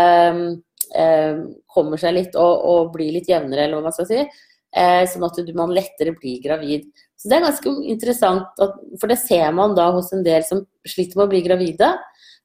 eh, 0.96 1.42
kommer 1.70 2.00
seg 2.02 2.16
litt 2.16 2.38
og, 2.40 2.64
og, 2.72 2.94
blir 2.96 3.12
litt 3.18 3.28
jevnere, 3.30 3.66
eller 3.66 3.80
hva 3.80 3.90
man 3.90 3.98
skal 3.98 4.08
si. 4.10 4.24
Eh, 4.70 5.04
sånn 5.12 5.28
at 5.28 5.42
du, 5.44 5.52
man 5.58 5.76
lettere 5.76 6.16
blir 6.16 6.40
gravid. 6.44 6.88
Så 7.20 7.28
det 7.28 7.38
er 7.38 7.46
ganske 7.50 7.76
interessant, 7.92 8.64
at, 8.64 8.80
for 9.02 9.12
det 9.12 9.20
ser 9.22 9.52
man 9.56 9.76
da 9.76 9.90
hos 9.96 10.14
en 10.16 10.24
del 10.24 10.46
som 10.48 10.64
sliter 10.88 11.20
med 11.20 11.28
å 11.28 11.34
bli 11.34 11.44
gravide. 11.46 11.92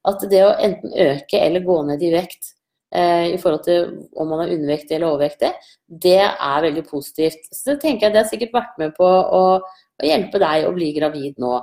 At 0.05 0.27
det 0.29 0.43
å 0.45 0.57
enten 0.61 0.91
øke 0.91 1.39
eller 1.39 1.65
gå 1.65 1.79
ned 1.87 2.03
i 2.05 2.13
vekt 2.13 2.51
i 2.95 3.39
forhold 3.43 3.65
til 3.67 3.89
om 4.21 4.29
man 4.31 4.45
er 4.45 4.53
undervektig 4.55 4.95
eller 4.97 5.11
overvektig, 5.11 5.51
det 5.89 6.21
er 6.23 6.65
veldig 6.67 6.85
positivt. 6.87 7.49
Så 7.51 7.73
det 7.73 7.81
tenker 7.83 8.07
jeg 8.07 8.15
det 8.15 8.23
har 8.23 8.29
sikkert 8.31 8.55
vært 8.55 8.77
med 8.79 8.95
på 8.99 9.07
å, 9.09 9.45
å 9.59 10.07
hjelpe 10.07 10.39
deg 10.43 10.69
å 10.69 10.75
bli 10.77 10.93
gravid 10.95 11.41
nå. 11.43 11.57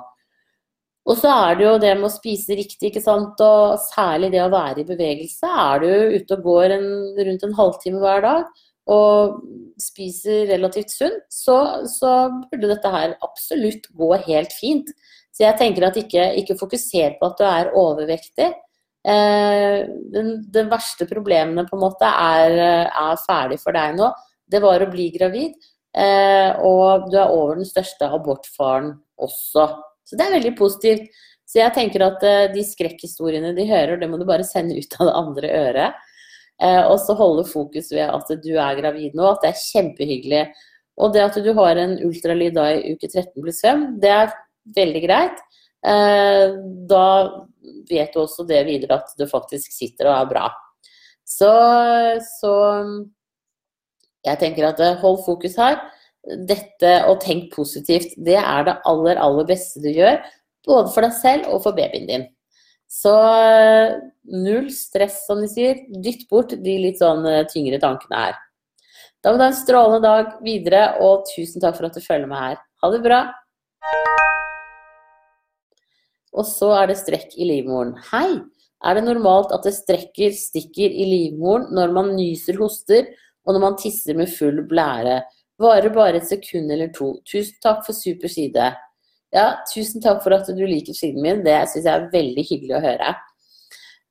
Og 1.10 1.18
så 1.18 1.32
er 1.34 1.56
det 1.58 1.66
jo 1.66 1.78
det 1.82 1.94
med 1.98 2.08
å 2.08 2.14
spise 2.14 2.56
riktig, 2.58 2.92
ikke 2.92 3.04
sant. 3.04 3.40
Og 3.42 3.80
særlig 3.88 4.32
det 4.34 4.44
å 4.44 4.52
være 4.54 4.84
i 4.84 4.88
bevegelse. 4.88 5.50
Er 5.50 5.82
du 5.82 6.18
ute 6.18 6.38
og 6.38 6.44
går 6.46 6.76
en, 6.78 6.92
rundt 7.18 7.48
en 7.48 7.58
halvtime 7.58 8.04
hver 8.04 8.26
dag 8.26 8.68
og 8.92 9.42
spiser 9.80 10.48
relativt 10.50 10.92
sunt, 10.94 11.26
så, 11.30 11.86
så, 11.88 12.12
burde 12.50 12.72
dette 12.72 12.92
her 12.92 13.14
absolutt 13.24 13.88
gå 13.98 14.10
helt 14.26 14.54
fint. 14.58 14.90
Så 15.32 15.46
jeg 15.46 15.58
tenker 15.60 15.86
at 15.88 16.00
ikke, 16.02 16.26
ikke 16.42 16.58
fokuser 16.60 17.16
på 17.20 17.30
at 17.30 17.40
du 17.40 17.46
er 17.48 17.72
overvektig. 17.78 18.50
Eh, 19.02 19.88
den, 20.14 20.70
verste 20.70 21.08
problemene 21.10 21.66
på 21.66 21.78
en 21.78 21.82
måte 21.82 22.06
er, 22.06 22.54
er, 22.86 23.22
ferdig 23.26 23.58
for 23.62 23.74
deg 23.74 23.98
nå. 23.98 24.12
Det 24.52 24.62
var 24.62 24.84
å 24.84 24.90
bli 24.92 25.08
gravid, 25.16 25.56
eh, 25.98 26.52
og 26.62 27.10
du 27.10 27.18
er 27.18 27.34
over 27.34 27.58
den 27.58 27.68
største 27.68 28.10
abortfaren 28.14 28.94
også. 29.18 29.68
Så 30.06 30.18
det 30.20 30.28
er 30.28 30.38
veldig 30.38 30.54
positivt. 30.60 31.22
Så 31.48 31.60
jeg 31.64 31.76
tenker 31.76 32.06
at 32.06 32.24
eh, 32.28 32.48
de 32.54 32.64
skrekkhistoriene 32.68 33.56
de 33.58 33.68
hører, 33.70 33.98
det 34.00 34.10
må 34.12 34.22
du 34.22 34.28
bare 34.30 34.46
sende 34.48 34.78
ut 34.78 35.00
av 35.00 35.08
det 35.10 35.20
andre 35.26 35.54
øret. 35.66 36.08
Og 36.62 37.00
så 37.02 37.16
holde 37.18 37.42
fokus 37.50 37.88
ved 37.90 38.06
at 38.06 38.28
du 38.44 38.52
er 38.62 38.76
gravid 38.78 39.16
nå, 39.18 39.24
at 39.32 39.40
det 39.42 39.50
er 39.50 39.62
kjempehyggelig. 39.64 40.42
Og 41.02 41.10
det 41.16 41.24
at 41.24 41.40
du 41.42 41.48
har 41.58 41.80
en 41.82 41.96
ultralyd 42.06 42.54
da 42.54 42.68
i 42.76 42.92
uke 42.94 43.08
13 43.10 43.32
pluss 43.42 43.64
5, 43.66 43.88
det 44.04 44.12
er 44.14 44.36
veldig 44.78 45.02
greit. 45.08 45.42
Da 45.82 47.06
vet 47.90 48.14
du 48.14 48.20
også 48.22 48.46
det 48.46 48.60
videre 48.68 49.00
at 49.02 49.16
det 49.18 49.30
faktisk 49.32 49.74
sitter 49.74 50.12
og 50.12 50.18
er 50.18 50.30
bra. 50.30 50.44
Så, 51.26 51.50
så 52.40 52.54
jeg 54.26 54.42
tenker 54.42 54.70
at 54.70 54.82
eh, 54.84 55.00
hold 55.02 55.24
fokus 55.26 55.58
her. 55.62 55.80
Dette 56.22 57.00
å 57.10 57.16
tenke 57.22 57.56
positivt, 57.56 58.14
det 58.22 58.38
er 58.38 58.68
det 58.68 58.78
aller, 58.90 59.18
aller 59.18 59.48
beste 59.50 59.82
du 59.82 59.90
gjør. 59.90 60.22
Både 60.68 60.94
for 60.94 61.06
deg 61.08 61.18
selv 61.18 61.50
og 61.50 61.64
for 61.64 61.78
babyen 61.78 62.08
din. 62.10 62.28
Så 62.92 63.14
null 64.28 64.68
stress, 64.76 65.24
som 65.26 65.42
de 65.42 65.50
sier. 65.50 65.86
Dytt 66.04 66.28
bort 66.30 66.54
de 66.54 66.78
litt 66.86 67.02
sånn 67.02 67.26
eh, 67.26 67.46
tyngre 67.50 67.82
tankene 67.82 68.26
her. 68.28 68.40
Da 69.22 69.32
må 69.32 69.38
du 69.38 69.46
ha 69.46 69.52
en 69.52 69.58
strålende 69.58 70.02
dag 70.06 70.38
videre, 70.46 70.86
og 71.06 71.28
tusen 71.30 71.62
takk 71.62 71.78
for 71.78 71.90
at 71.90 71.98
du 71.98 72.04
følger 72.04 72.30
med 72.30 72.42
her. 72.42 72.62
Ha 72.82 72.94
det 72.94 73.06
bra! 73.06 73.24
Og 76.32 76.48
så 76.48 76.72
er 76.78 76.92
det 76.92 77.00
strekk 77.02 77.36
i 77.36 77.48
livmoren. 77.50 77.96
Hei! 78.12 78.40
Er 78.82 78.98
det 78.98 79.04
normalt 79.06 79.52
at 79.54 79.66
det 79.68 79.76
strekker, 79.76 80.34
stikker 80.34 80.90
i 80.90 81.06
livmoren 81.06 81.68
når 81.76 81.92
man 81.94 82.16
nyser, 82.18 82.58
hoster, 82.58 83.12
og 83.46 83.54
når 83.54 83.62
man 83.62 83.78
tisser 83.78 84.18
med 84.18 84.32
full 84.32 84.64
blære? 84.70 85.20
Varer 85.62 85.94
bare 85.94 86.18
et 86.18 86.30
sekund 86.30 86.72
eller 86.74 86.90
to. 86.96 87.14
Tusen 87.30 87.60
takk 87.62 87.84
for 87.86 87.94
super 87.94 88.32
side. 88.32 88.72
Ja, 89.32 89.46
tusen 89.70 90.02
takk 90.04 90.24
for 90.24 90.34
at 90.36 90.50
du 90.50 90.64
liker 90.66 90.98
siden 90.98 91.22
min. 91.22 91.44
Det 91.46 91.60
syns 91.70 91.86
jeg 91.86 91.94
er 91.94 92.10
veldig 92.16 92.48
hyggelig 92.48 92.78
å 92.80 92.84
høre. 92.88 93.14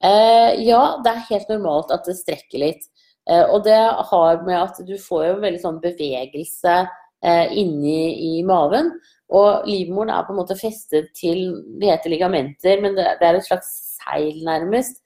Eh, 0.00 0.62
ja, 0.64 0.82
det 1.04 1.12
er 1.12 1.26
helt 1.32 1.50
normalt 1.52 1.90
at 1.92 2.06
det 2.08 2.16
strekker 2.20 2.62
litt. 2.62 2.86
Eh, 3.28 3.42
og 3.42 3.66
det 3.66 3.76
har 4.12 4.44
med 4.46 4.56
at 4.60 4.80
du 4.86 4.94
får 5.00 5.26
jo 5.26 5.40
veldig 5.42 5.60
sånn 5.64 5.82
bevegelse 5.82 6.76
inni 7.20 8.38
i 8.38 8.42
maven. 8.48 8.94
Og 9.30 9.68
livmoren 9.68 10.10
er 10.10 10.24
på 10.26 10.34
en 10.34 10.40
måte 10.40 10.56
festet 10.58 11.12
til 11.14 11.52
Det 11.78 11.90
heter 11.92 12.10
ligamenter, 12.14 12.80
men 12.82 12.96
det, 12.96 13.06
det 13.20 13.28
er 13.28 13.38
et 13.38 13.46
slags 13.46 13.70
seil, 14.00 14.40
nærmest, 14.46 15.02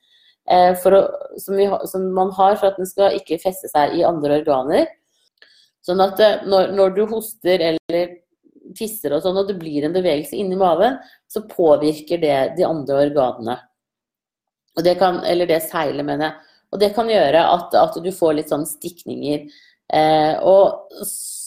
eh, 0.49 0.73
å, 0.73 1.01
som, 1.41 1.57
vi, 1.59 1.69
som, 1.91 2.07
man 2.17 2.31
har 2.37 2.57
for 2.61 2.71
at 2.71 2.79
den 2.81 2.89
skal 2.89 3.17
ikke 3.19 3.41
feste 3.43 3.71
seg 3.73 3.97
i 3.99 4.05
andre 4.07 4.41
organer. 4.41 4.89
Sånn 5.85 6.01
at 6.05 6.23
eh, 6.23 6.47
når, 6.49 6.73
når, 6.79 6.95
du 6.97 7.03
hoster 7.11 7.67
eller 7.73 8.17
tisser 8.79 9.13
og 9.13 9.25
sånn, 9.25 9.43
og 9.43 9.51
det 9.51 9.59
blir 9.61 9.85
en 9.85 9.95
bevegelse 9.95 10.39
inni 10.39 10.57
maven, 10.59 10.97
så 11.29 11.45
påvirker 11.51 12.23
det 12.23 12.39
de 12.59 12.67
andre 12.69 13.03
organene. 13.09 13.59
Og 14.75 14.87
det 14.87 14.97
kan, 14.99 15.21
eller 15.29 15.51
det 15.51 15.61
seilet, 15.69 16.07
mener 16.07 16.31
jeg. 16.31 16.51
Og 16.75 16.81
det 16.83 16.95
kan 16.97 17.11
gjøre 17.11 17.45
at, 17.53 17.77
at 17.79 17.99
du 18.03 18.11
får 18.15 18.39
litt 18.39 18.51
sånn 18.51 18.65
stikninger. 18.67 19.45
Eh, 19.95 20.33
og 20.43 21.05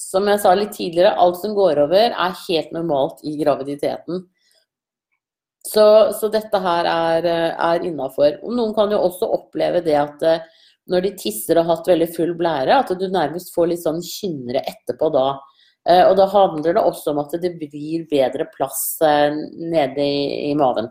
som 0.08 0.28
jeg 0.30 0.40
sa 0.40 0.54
litt 0.56 0.72
tidligere, 0.76 1.16
alt 1.20 1.40
som 1.42 1.56
går 1.58 1.82
over, 1.84 2.14
er 2.16 2.42
helt 2.46 2.70
normalt 2.76 3.24
i 3.28 3.34
graviditeten. 3.42 4.22
Så, 5.68 5.84
så 6.16 6.30
dette 6.32 6.62
her 6.64 6.88
er, 6.88 7.28
er 7.52 7.84
innafor. 7.90 8.38
Noen 8.48 8.72
kan 8.78 8.94
jo 8.94 9.02
også 9.04 9.28
oppleve 9.36 9.82
det 9.84 9.98
at 10.00 10.24
eh, 10.24 10.46
når 10.88 11.04
de 11.04 11.12
tisser 11.20 11.60
og 11.60 11.66
har 11.66 11.76
hatt 11.76 11.92
veldig 11.92 12.08
full 12.16 12.32
blære, 12.40 12.78
at 12.78 12.94
du 12.96 13.04
nærmest 13.12 13.52
får 13.52 13.74
litt 13.74 13.84
sånn 13.84 14.00
kynnere 14.06 14.64
etterpå 14.72 15.12
da. 15.12 15.28
Eh, 15.90 16.06
og 16.06 16.16
da 16.22 16.30
handler 16.32 16.78
det 16.78 16.88
også 16.88 17.12
om 17.12 17.20
at 17.26 17.36
det 17.44 17.58
blir 17.60 18.08
bedre 18.08 18.48
plass 18.56 18.86
eh, 19.04 19.36
nede 19.60 20.08
i, 20.08 20.54
i 20.54 20.56
maven. 20.56 20.88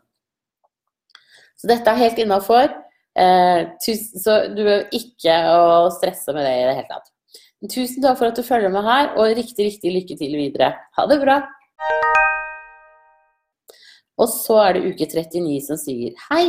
Så 1.57 1.73
dette 1.73 1.89
er 1.89 2.05
helt 2.05 2.21
innafor. 2.21 2.83
Så 3.17 4.33
du 4.53 4.59
behøver 4.61 4.91
ikke 4.93 5.37
å 5.49 5.87
stresse 5.95 6.35
med 6.37 6.45
det 6.45 6.53
i 6.53 6.67
det 6.69 6.75
hele 6.83 6.91
tatt. 6.91 7.16
Tusen 7.73 8.03
takk 8.05 8.19
for 8.21 8.31
at 8.31 8.39
du 8.39 8.45
følger 8.47 8.71
med 8.71 8.85
her, 8.87 9.13
og 9.17 9.35
riktig, 9.37 9.71
riktig 9.71 9.93
lykke 9.95 10.17
til 10.19 10.35
videre. 10.39 10.73
Ha 10.97 11.07
det 11.11 11.19
bra! 11.23 11.41
Og 14.17 14.29
så 14.33 14.59
er 14.63 14.77
det 14.77 14.93
uke 14.93 15.09
39 15.09 15.57
som 15.65 15.81
sier 15.81 16.15
Hei, 16.31 16.47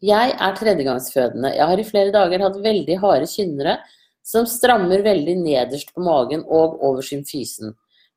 jeg 0.00 0.32
er 0.32 0.54
tredjegangsfødende. 0.56 1.52
Jeg 1.56 1.66
har 1.68 1.80
i 1.80 1.84
flere 1.84 2.14
dager 2.14 2.44
hatt 2.46 2.60
veldig 2.64 2.96
harde 3.02 3.28
kynnere 3.28 3.76
som 4.24 4.46
strammer 4.48 5.02
veldig 5.04 5.36
nederst 5.42 5.92
på 5.94 6.04
magen 6.04 6.44
og 6.46 6.78
over 6.86 7.04
symfysen. 7.04 7.74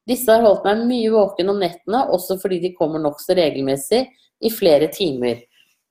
Disse 0.07 0.31
har 0.31 0.43
holdt 0.43 0.67
meg 0.67 0.85
mye 0.87 1.11
våken 1.11 1.51
om 1.51 1.59
nettene, 1.63 2.05
også 2.11 2.37
fordi 2.39 2.59
de 2.63 2.73
kommer 2.75 3.01
nokså 3.03 3.35
regelmessig 3.39 4.05
i 4.43 4.51
flere 4.51 4.89
timer. 4.91 5.41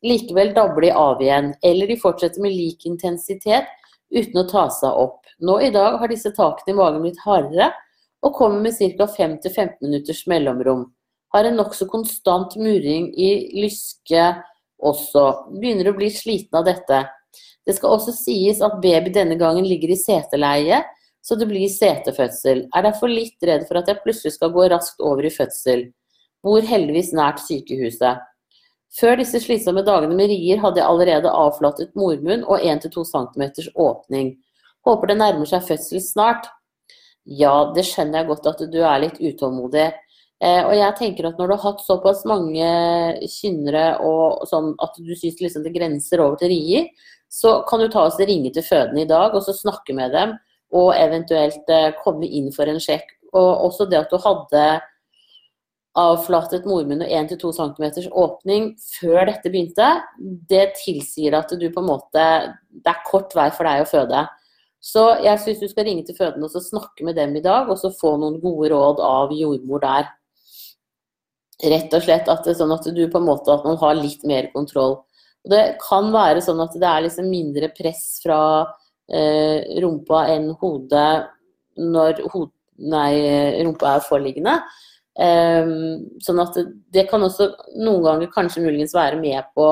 Likevel 0.05 0.53
dabler 0.57 0.89
de 0.89 0.97
av 0.99 1.21
igjen, 1.23 1.53
eller 1.65 1.89
de 1.89 2.01
fortsetter 2.01 2.45
med 2.45 2.55
lik 2.55 2.87
intensitet 2.89 3.69
uten 4.13 4.43
å 4.43 4.49
ta 4.49 4.67
seg 4.73 4.99
opp. 5.05 5.27
Nå 5.43 5.59
i 5.65 5.73
dag 5.75 5.99
har 6.01 6.11
disse 6.13 6.33
takene 6.37 6.75
i 6.75 6.79
magen 6.79 7.03
blitt 7.05 7.21
hardere 7.25 7.73
og 8.23 8.37
kommer 8.37 8.61
med 8.63 8.79
ca. 8.79 9.09
5-15 9.11 9.81
minutters 9.83 10.27
mellomrom. 10.31 10.87
Har 11.33 11.49
en 11.49 11.57
nokså 11.59 11.89
konstant 11.91 12.55
murring 12.61 13.09
i 13.17 13.31
lyske 13.57 14.27
også. 14.83 15.25
Begynner 15.57 15.91
å 15.91 15.97
bli 15.97 16.11
sliten 16.13 16.61
av 16.61 16.69
dette. 16.69 17.05
Det 17.67 17.77
skal 17.77 17.97
også 17.97 18.15
sies 18.15 18.61
at 18.63 18.81
baby 18.83 19.13
denne 19.15 19.39
gangen 19.41 19.67
ligger 19.67 19.95
i 19.95 19.99
seteleie, 19.99 20.83
så 21.23 21.39
det 21.39 21.47
blir 21.51 21.71
setefødsel. 21.71 22.67
Er 22.75 22.85
derfor 22.85 23.11
litt 23.11 23.43
redd 23.47 23.69
for 23.69 23.79
at 23.79 23.89
jeg 23.89 24.03
plutselig 24.03 24.37
skal 24.37 24.53
gå 24.55 24.67
raskt 24.73 25.03
over 25.03 25.27
i 25.27 25.33
fødsel. 25.33 25.87
Bor 26.43 26.67
heldigvis 26.67 27.13
nært 27.15 27.39
sykehuset. 27.45 28.23
Før 28.93 29.17
disse 29.17 29.41
slitsomme 29.41 29.85
dagene 29.87 30.17
med 30.17 30.29
rier 30.29 30.61
hadde 30.61 30.83
jeg 30.83 30.89
allerede 30.89 31.33
avflatet 31.33 31.95
mormunn 31.97 32.45
og 32.45 32.61
1-2 32.61 33.05
cm 33.09 33.45
åpning. 33.81 34.35
Håper 34.85 35.13
det 35.13 35.19
nærmer 35.21 35.49
seg 35.49 35.65
fødsel 35.65 36.03
snart. 36.05 36.51
Ja, 37.25 37.73
det 37.73 37.87
skjønner 37.89 38.21
jeg 38.21 38.29
godt 38.33 38.49
at 38.51 38.65
du 38.73 38.81
er 38.83 39.05
litt 39.05 39.21
utålmodig. 39.23 39.89
Eh, 40.43 40.61
og 40.67 40.75
jeg 40.75 40.97
tenker 40.99 41.29
at 41.29 41.39
når 41.39 41.49
du 41.49 41.55
har 41.55 41.65
hatt 41.71 41.85
såpass 41.87 42.25
mange 42.27 42.69
kynnere 43.31 43.87
og 44.03 44.43
sånn 44.51 44.73
at 44.83 44.97
du 44.99 45.13
syns 45.15 45.39
liksom 45.41 45.63
det 45.63 45.75
grenser 45.77 46.25
over 46.25 46.41
til 46.41 46.51
rier, 46.51 46.89
så 47.33 47.61
kan 47.69 47.81
du 47.81 47.89
ta 47.89 48.09
oss 48.09 48.19
ringe 48.21 48.51
til 48.53 48.67
fødende 48.67 49.07
i 49.07 49.09
dag 49.09 49.33
og 49.33 49.45
så 49.47 49.55
snakke 49.57 49.95
med 49.97 50.13
dem 50.13 50.35
og 50.75 50.91
eventuelt 50.99 51.71
eh, 51.71 51.93
komme 52.03 52.27
inn 52.27 52.51
for 52.53 52.69
en 52.69 52.83
sjekk. 52.83 53.07
Og 53.33 53.69
også 53.69 53.87
det 53.89 54.03
at 54.03 54.13
du 54.13 54.19
hadde 54.21 54.65
avflatet 55.99 56.65
mormunn 56.65 57.05
og 57.05 57.11
1-2 57.13 57.51
cm 57.57 58.13
åpning 58.17 58.71
før 58.81 59.27
dette 59.29 59.51
begynte, 59.53 59.89
det 60.49 60.71
tilsier 60.81 61.37
at 61.37 61.53
du 61.53 61.67
på 61.69 61.83
en 61.83 61.91
måte 61.91 62.25
Det 62.73 62.89
er 62.89 63.05
kort 63.05 63.35
vei 63.37 63.51
for 63.53 63.69
deg 63.69 63.83
å 63.83 63.89
føde. 63.91 64.23
Så 64.83 65.03
jeg 65.23 65.39
syns 65.39 65.61
du 65.61 65.69
skal 65.69 65.87
ringe 65.87 66.03
til 66.07 66.17
fødende 66.17 66.49
og 66.49 66.65
snakke 66.65 67.05
med 67.07 67.19
dem 67.21 67.37
i 67.37 67.45
dag, 67.45 67.69
og 67.71 67.77
så 67.79 67.93
få 67.95 68.17
noen 68.19 68.41
gode 68.43 68.73
råd 68.73 69.03
av 69.05 69.35
jordmor 69.37 69.83
der. 69.85 70.09
Rett 71.63 71.93
og 71.95 72.03
slett 72.03 72.31
at 72.33 72.49
sånn 72.59 72.73
at 72.75 72.89
du 72.91 73.03
på 73.07 73.21
en 73.21 73.29
måte 73.29 73.53
at 73.53 73.67
man 73.69 73.77
har 73.79 73.95
litt 74.01 74.25
mer 74.27 74.49
kontroll. 74.55 74.97
Og 75.45 75.53
det 75.53 75.77
kan 75.83 76.09
være 76.15 76.43
sånn 76.43 76.63
at 76.65 76.75
det 76.75 76.89
er 76.89 77.05
liksom 77.05 77.29
mindre 77.31 77.69
press 77.77 78.17
fra 78.25 78.41
eh, 79.13 79.69
rumpa 79.85 80.25
enn 80.33 80.51
hodet 80.59 81.29
når 81.79 82.25
hod, 82.33 82.51
nei, 82.83 83.13
rumpa 83.63 83.97
er 83.97 84.09
forliggende. 84.09 84.57
Eh, 85.21 85.73
sånn 86.25 86.41
at 86.41 86.59
det, 86.93 87.07
kan 87.11 87.25
også 87.25 87.51
noen 87.77 88.05
ganger 88.07 88.33
kanskje 88.33 88.65
muligens 88.65 88.95
være 88.97 89.21
med 89.21 89.51
på 89.57 89.69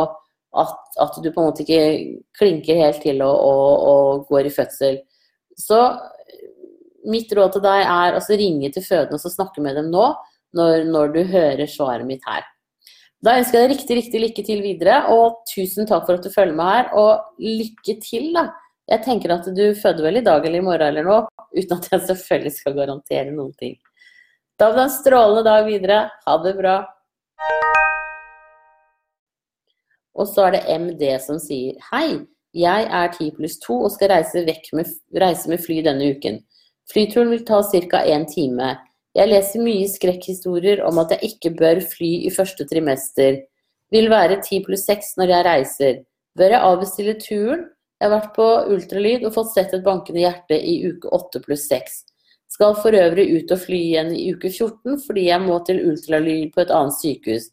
at, 0.61 0.79
at 1.01 1.19
du 1.23 1.31
på 1.31 1.41
en 1.41 1.49
måte 1.49 1.65
ikke 1.65 2.21
klinker 2.37 2.81
helt 2.83 3.01
til 3.05 3.23
og, 3.25 3.37
og, 3.37 3.89
og 3.93 4.31
går 4.33 4.51
i 4.51 4.55
fødsel. 4.55 5.01
Så 5.57 5.81
mitt 7.09 7.33
råd 7.33 7.57
til 7.57 7.65
deg 7.65 7.85
er 7.87 8.17
å 8.17 8.25
ringe 8.29 8.71
til 8.75 8.85
fødende 8.85 9.21
og 9.21 9.35
snakke 9.35 9.63
med 9.65 9.79
dem 9.79 9.93
nå 9.93 10.11
når, 10.57 10.89
når 10.91 11.13
du 11.15 11.21
hører 11.31 11.71
svaret 11.71 12.09
mitt 12.09 12.25
her. 12.29 12.45
Da 13.21 13.37
ønsker 13.37 13.59
jeg 13.59 13.69
deg 13.69 13.75
riktig, 13.75 13.97
riktig 13.99 14.21
lykke 14.23 14.43
til 14.47 14.63
videre, 14.65 15.03
og 15.13 15.43
tusen 15.51 15.89
takk 15.89 16.07
for 16.07 16.17
at 16.17 16.25
du 16.25 16.33
følger 16.33 16.57
med 16.57 16.71
her. 16.73 16.87
Og 16.97 17.43
lykke 17.45 17.99
til, 18.01 18.31
da. 18.37 18.47
Jeg 18.91 19.05
tenker 19.05 19.35
at 19.35 19.47
du 19.55 19.65
føder 19.79 20.07
vel 20.09 20.19
i 20.19 20.25
dag 20.25 20.47
eller 20.47 20.63
i 20.63 20.65
morgen 20.65 20.89
eller 20.89 21.07
noe, 21.07 21.27
uten 21.53 21.77
at 21.77 21.91
jeg 21.93 22.07
selvfølgelig 22.09 22.55
skal 22.57 22.79
garantere 22.79 23.35
noen 23.35 23.53
ting. 23.61 23.77
Da 24.61 24.67
blir 24.69 24.77
det 24.77 24.83
en 24.83 24.91
strålende 24.91 25.43
dag 25.43 25.65
videre. 25.65 25.99
Ha 26.27 26.33
det 26.45 26.51
bra. 26.59 26.75
Og 30.21 30.29
så 30.29 30.51
er 30.51 30.57
det 30.59 30.75
MD 30.83 31.05
som 31.25 31.39
sier 31.41 31.79
Hei, 31.89 32.27
jeg 32.53 32.89
er 32.99 33.09
10 33.15 33.31
pluss 33.39 33.57
2 33.63 33.79
og 33.87 33.95
skal 33.95 34.13
reise, 34.13 34.43
med, 34.77 34.91
reise 35.17 35.49
med 35.49 35.65
fly 35.65 35.79
denne 35.87 36.11
uken. 36.13 36.43
Flyturen 36.93 37.33
vil 37.33 37.47
ta 37.49 37.63
ca. 37.63 38.03
én 38.05 38.29
time. 38.29 38.75
Jeg 39.17 39.33
leser 39.33 39.65
mye 39.65 39.89
skrekkhistorier 39.89 40.85
om 40.85 41.01
at 41.01 41.17
jeg 41.17 41.33
ikke 41.33 41.55
bør 41.57 41.81
fly 41.81 42.13
i 42.29 42.35
første 42.37 42.69
trimester. 42.69 43.41
Vil 43.91 44.11
være 44.13 44.43
10 44.43 44.61
pluss 44.69 44.85
6 44.85 45.17
når 45.17 45.37
jeg 45.37 45.49
reiser. 45.49 45.99
Bør 46.37 46.53
jeg 46.53 46.67
avbestille 46.69 47.17
turen? 47.17 47.65
Jeg 47.97 48.11
har 48.11 48.17
vært 48.19 48.37
på 48.37 48.53
ultralyd 48.77 49.25
og 49.25 49.35
fått 49.41 49.55
sett 49.57 49.73
et 49.73 49.85
bankende 49.89 50.21
hjerte 50.21 50.61
i 50.61 50.83
uke 50.85 51.09
8 51.17 51.47
pluss 51.49 51.65
6. 51.73 52.10
Skal 52.61 52.75
for 52.77 52.93
øvrig 52.93 53.25
ut 53.33 53.53
og 53.55 53.61
fly 53.63 53.79
igjen 53.87 54.11
i 54.13 54.35
uke 54.35 54.51
14 54.51 54.99
fordi 55.01 55.23
jeg 55.31 55.41
må 55.41 55.55
til 55.65 55.79
ultralyd 55.89 56.51
på 56.53 56.61
et 56.61 56.73
annet 56.77 56.93
sykehus. 56.93 57.47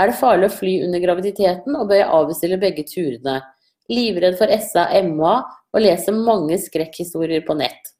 Er 0.00 0.08
det 0.08 0.16
farlig 0.16 0.48
å 0.48 0.54
fly 0.54 0.72
under 0.86 1.02
graviditeten, 1.02 1.76
og 1.76 1.90
bør 1.90 2.00
jeg 2.00 2.06
avbestille 2.18 2.58
begge 2.62 2.86
turene? 2.88 3.34
Livredd 3.92 4.38
for 4.38 4.48
SA 4.64 4.86
MA 5.10 5.34
og 5.44 5.84
leser 5.84 6.16
mange 6.16 6.56
skrekkhistorier 6.62 7.44
på 7.44 7.58
nett. 7.60 7.92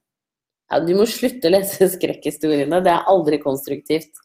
Ja, 0.73 0.81
du 0.81 0.95
må 0.97 1.05
slutte 1.05 1.51
å 1.51 1.55
lese 1.59 1.91
skrekkhistoriene, 1.99 2.81
det 2.81 2.95
er 2.95 3.13
aldri 3.13 3.43
konstruktivt. 3.45 4.25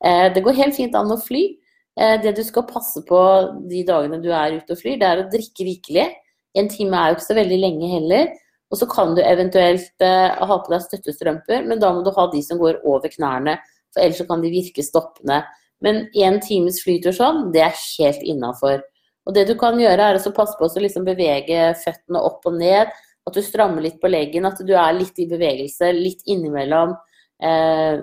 Eh, 0.00 0.32
det 0.32 0.46
går 0.48 0.56
helt 0.62 0.80
fint 0.80 0.96
an 0.96 1.12
å 1.12 1.20
fly. 1.20 1.50
Eh, 2.00 2.16
det 2.24 2.32
du 2.40 2.44
skal 2.48 2.64
passe 2.72 3.04
på 3.04 3.22
de 3.68 3.84
dagene 3.92 4.24
du 4.24 4.32
er 4.32 4.56
ute 4.56 4.72
og 4.72 4.80
flyr, 4.80 4.96
det 5.04 5.12
er 5.12 5.20
å 5.26 5.30
drikke 5.36 5.68
rikelig. 5.68 6.10
En 6.56 6.72
time 6.72 6.96
er 6.96 7.12
jo 7.12 7.20
ikke 7.20 7.28
så 7.28 7.40
veldig 7.44 7.64
lenge 7.68 7.96
heller. 7.98 8.38
Og 8.68 8.80
så 8.80 8.88
kan 8.90 9.14
du 9.16 9.22
eventuelt 9.24 10.04
eh, 10.04 10.28
ha 10.28 10.58
på 10.60 10.72
deg 10.72 10.84
støttestrømper, 10.84 11.64
men 11.68 11.80
da 11.80 11.92
må 11.94 12.02
du 12.04 12.12
ha 12.14 12.26
de 12.32 12.42
som 12.44 12.60
går 12.60 12.82
over 12.84 13.08
knærne, 13.12 13.56
for 13.94 14.04
ellers 14.04 14.28
kan 14.28 14.44
de 14.44 14.52
virke 14.52 14.84
stoppende. 14.84 15.40
Men 15.84 16.06
én 16.18 16.40
times 16.44 16.82
flytur 16.84 17.14
sånn, 17.16 17.48
det 17.54 17.64
er 17.64 17.76
helt 17.78 18.24
innafor. 18.26 18.82
Og 19.28 19.36
det 19.36 19.46
du 19.48 19.54
kan 19.60 19.78
gjøre, 19.80 20.10
er 20.10 20.18
å 20.18 20.34
passe 20.36 20.56
på 20.58 20.68
å 20.68 20.82
liksom 20.82 21.06
bevege 21.08 21.72
føttene 21.80 22.20
opp 22.24 22.46
og 22.48 22.58
ned 22.60 22.92
at 23.28 23.36
du 23.36 23.44
strammer 23.44 23.84
litt 23.84 23.98
på 24.00 24.10
leggen, 24.10 24.48
at 24.48 24.60
du 24.64 24.72
er 24.72 24.96
litt 24.96 25.18
i 25.20 25.28
bevegelse, 25.28 25.90
litt 25.92 26.24
innimellom 26.28 26.94
eh, 27.44 28.00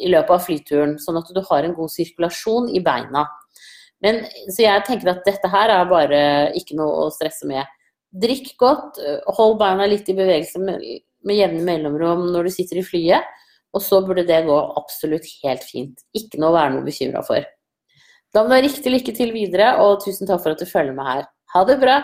i 0.00 0.12
løpet 0.12 0.32
av 0.36 0.46
flyturen. 0.46 0.96
Sånn 1.02 1.20
at 1.20 1.28
du 1.34 1.42
har 1.44 1.66
en 1.66 1.76
god 1.76 1.92
sirkulasjon 1.92 2.70
i 2.72 2.80
beina. 2.84 3.26
Men, 4.00 4.22
så 4.48 4.64
jeg 4.64 4.86
tenker 4.86 5.12
at 5.12 5.26
dette 5.28 5.50
her 5.52 5.72
er 5.74 5.90
bare 5.90 6.22
ikke 6.56 6.78
noe 6.78 7.04
å 7.04 7.10
stresse 7.12 7.48
med. 7.48 7.68
Drikk 8.10 8.56
godt, 8.58 8.98
hold 9.36 9.58
beina 9.60 9.86
litt 9.86 10.08
i 10.10 10.16
bevegelse 10.18 10.58
med, 10.62 10.82
med 11.26 11.38
jevne 11.38 11.62
mellomrom 11.66 12.26
når 12.34 12.48
du 12.48 12.54
sitter 12.54 12.80
i 12.80 12.86
flyet. 12.86 13.38
Og 13.70 13.82
så 13.84 14.00
burde 14.02 14.26
det 14.26 14.40
gå 14.48 14.56
absolutt 14.80 15.28
helt 15.44 15.62
fint. 15.62 16.00
Ikke 16.16 16.40
noe 16.42 16.50
å 16.50 16.56
være 16.56 16.72
noe 16.74 16.86
bekymra 16.86 17.22
for. 17.22 17.44
Da 18.34 18.42
må 18.42 18.50
du 18.50 18.56
ha 18.56 18.64
riktig 18.64 18.90
lykke 18.90 19.14
til 19.14 19.30
videre, 19.34 19.76
og 19.82 20.02
tusen 20.04 20.26
takk 20.26 20.42
for 20.42 20.54
at 20.54 20.62
du 20.62 20.66
følger 20.66 20.94
med 20.96 21.06
her. 21.06 21.28
Ha 21.54 21.62
det 21.66 21.78
bra! 21.82 22.00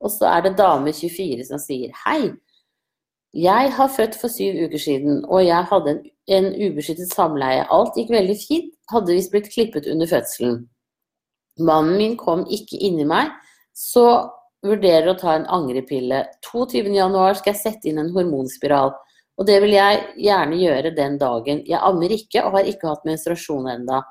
Og 0.00 0.12
så 0.12 0.28
er 0.32 0.46
det 0.46 0.56
dame 0.56 0.92
24 0.96 1.44
som 1.48 1.60
sier 1.60 1.92
hei. 2.06 2.32
Jeg 3.36 3.70
har 3.76 3.92
født 3.94 4.16
for 4.18 4.32
syv 4.32 4.56
uker 4.64 4.80
siden, 4.80 5.20
og 5.28 5.44
jeg 5.44 5.68
hadde 5.70 5.92
en, 5.92 6.00
en 6.36 6.48
ubeskyttet 6.56 7.12
samleie. 7.12 7.66
Alt 7.68 7.96
gikk 8.00 8.10
veldig 8.16 8.36
fint, 8.40 8.72
hadde 8.90 9.14
visst 9.14 9.32
blitt 9.32 9.52
klippet 9.52 9.86
under 9.92 10.08
fødselen. 10.10 10.62
Mannen 11.60 11.96
min 12.00 12.16
kom 12.18 12.46
ikke 12.48 12.80
inni 12.80 13.06
meg, 13.08 13.30
så 13.76 14.30
vurderer 14.64 15.12
å 15.12 15.18
ta 15.18 15.36
en 15.36 15.46
angrepille. 15.48 16.24
22.1 16.44 17.40
skal 17.40 17.52
jeg 17.52 17.60
sette 17.60 17.90
inn 17.90 18.00
en 18.02 18.12
hormonspiral, 18.14 18.94
og 19.40 19.48
det 19.48 19.56
vil 19.64 19.72
jeg 19.76 20.00
gjerne 20.20 20.58
gjøre 20.60 20.94
den 20.96 21.16
dagen. 21.20 21.62
Jeg 21.68 21.80
ammer 21.80 22.12
ikke 22.12 22.44
og 22.44 22.58
har 22.58 22.68
ikke 22.68 22.90
hatt 22.90 23.06
menstruasjon 23.08 23.70
enda. 23.72 24.02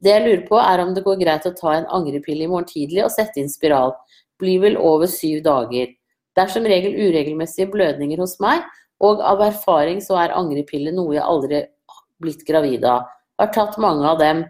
Det 0.00 0.14
jeg 0.14 0.24
lurer 0.24 0.44
på 0.46 0.60
er 0.62 0.80
om 0.80 0.94
det 0.94 1.04
går 1.04 1.18
greit 1.20 1.46
å 1.48 1.56
ta 1.58 1.74
en 1.74 1.88
angrepille 1.98 2.46
i 2.46 2.50
morgen 2.50 2.68
tidlig 2.68 3.02
og 3.04 3.12
sette 3.12 3.40
inn 3.42 3.50
spiral 3.50 3.96
blir 4.38 4.62
vel 4.62 4.78
over 4.78 5.10
syv 5.10 5.42
dager. 5.44 5.90
Det 6.34 6.44
er 6.44 6.52
som 6.54 6.66
regel 6.70 6.94
uregelmessige 6.94 7.66
blødninger 7.72 8.20
hos 8.22 8.36
meg, 8.40 8.62
og 9.02 9.22
av 9.22 9.42
erfaring 9.42 10.00
så 10.02 10.18
er 10.22 10.36
angrepille 10.38 10.92
noe 10.94 11.16
jeg 11.16 11.26
aldri 11.26 11.60
har 11.64 12.04
blitt 12.22 12.44
gravid 12.46 12.86
av. 12.86 13.10
Har 13.38 13.50
tatt 13.54 13.78
mange 13.82 14.06
av 14.06 14.22
dem. 14.22 14.44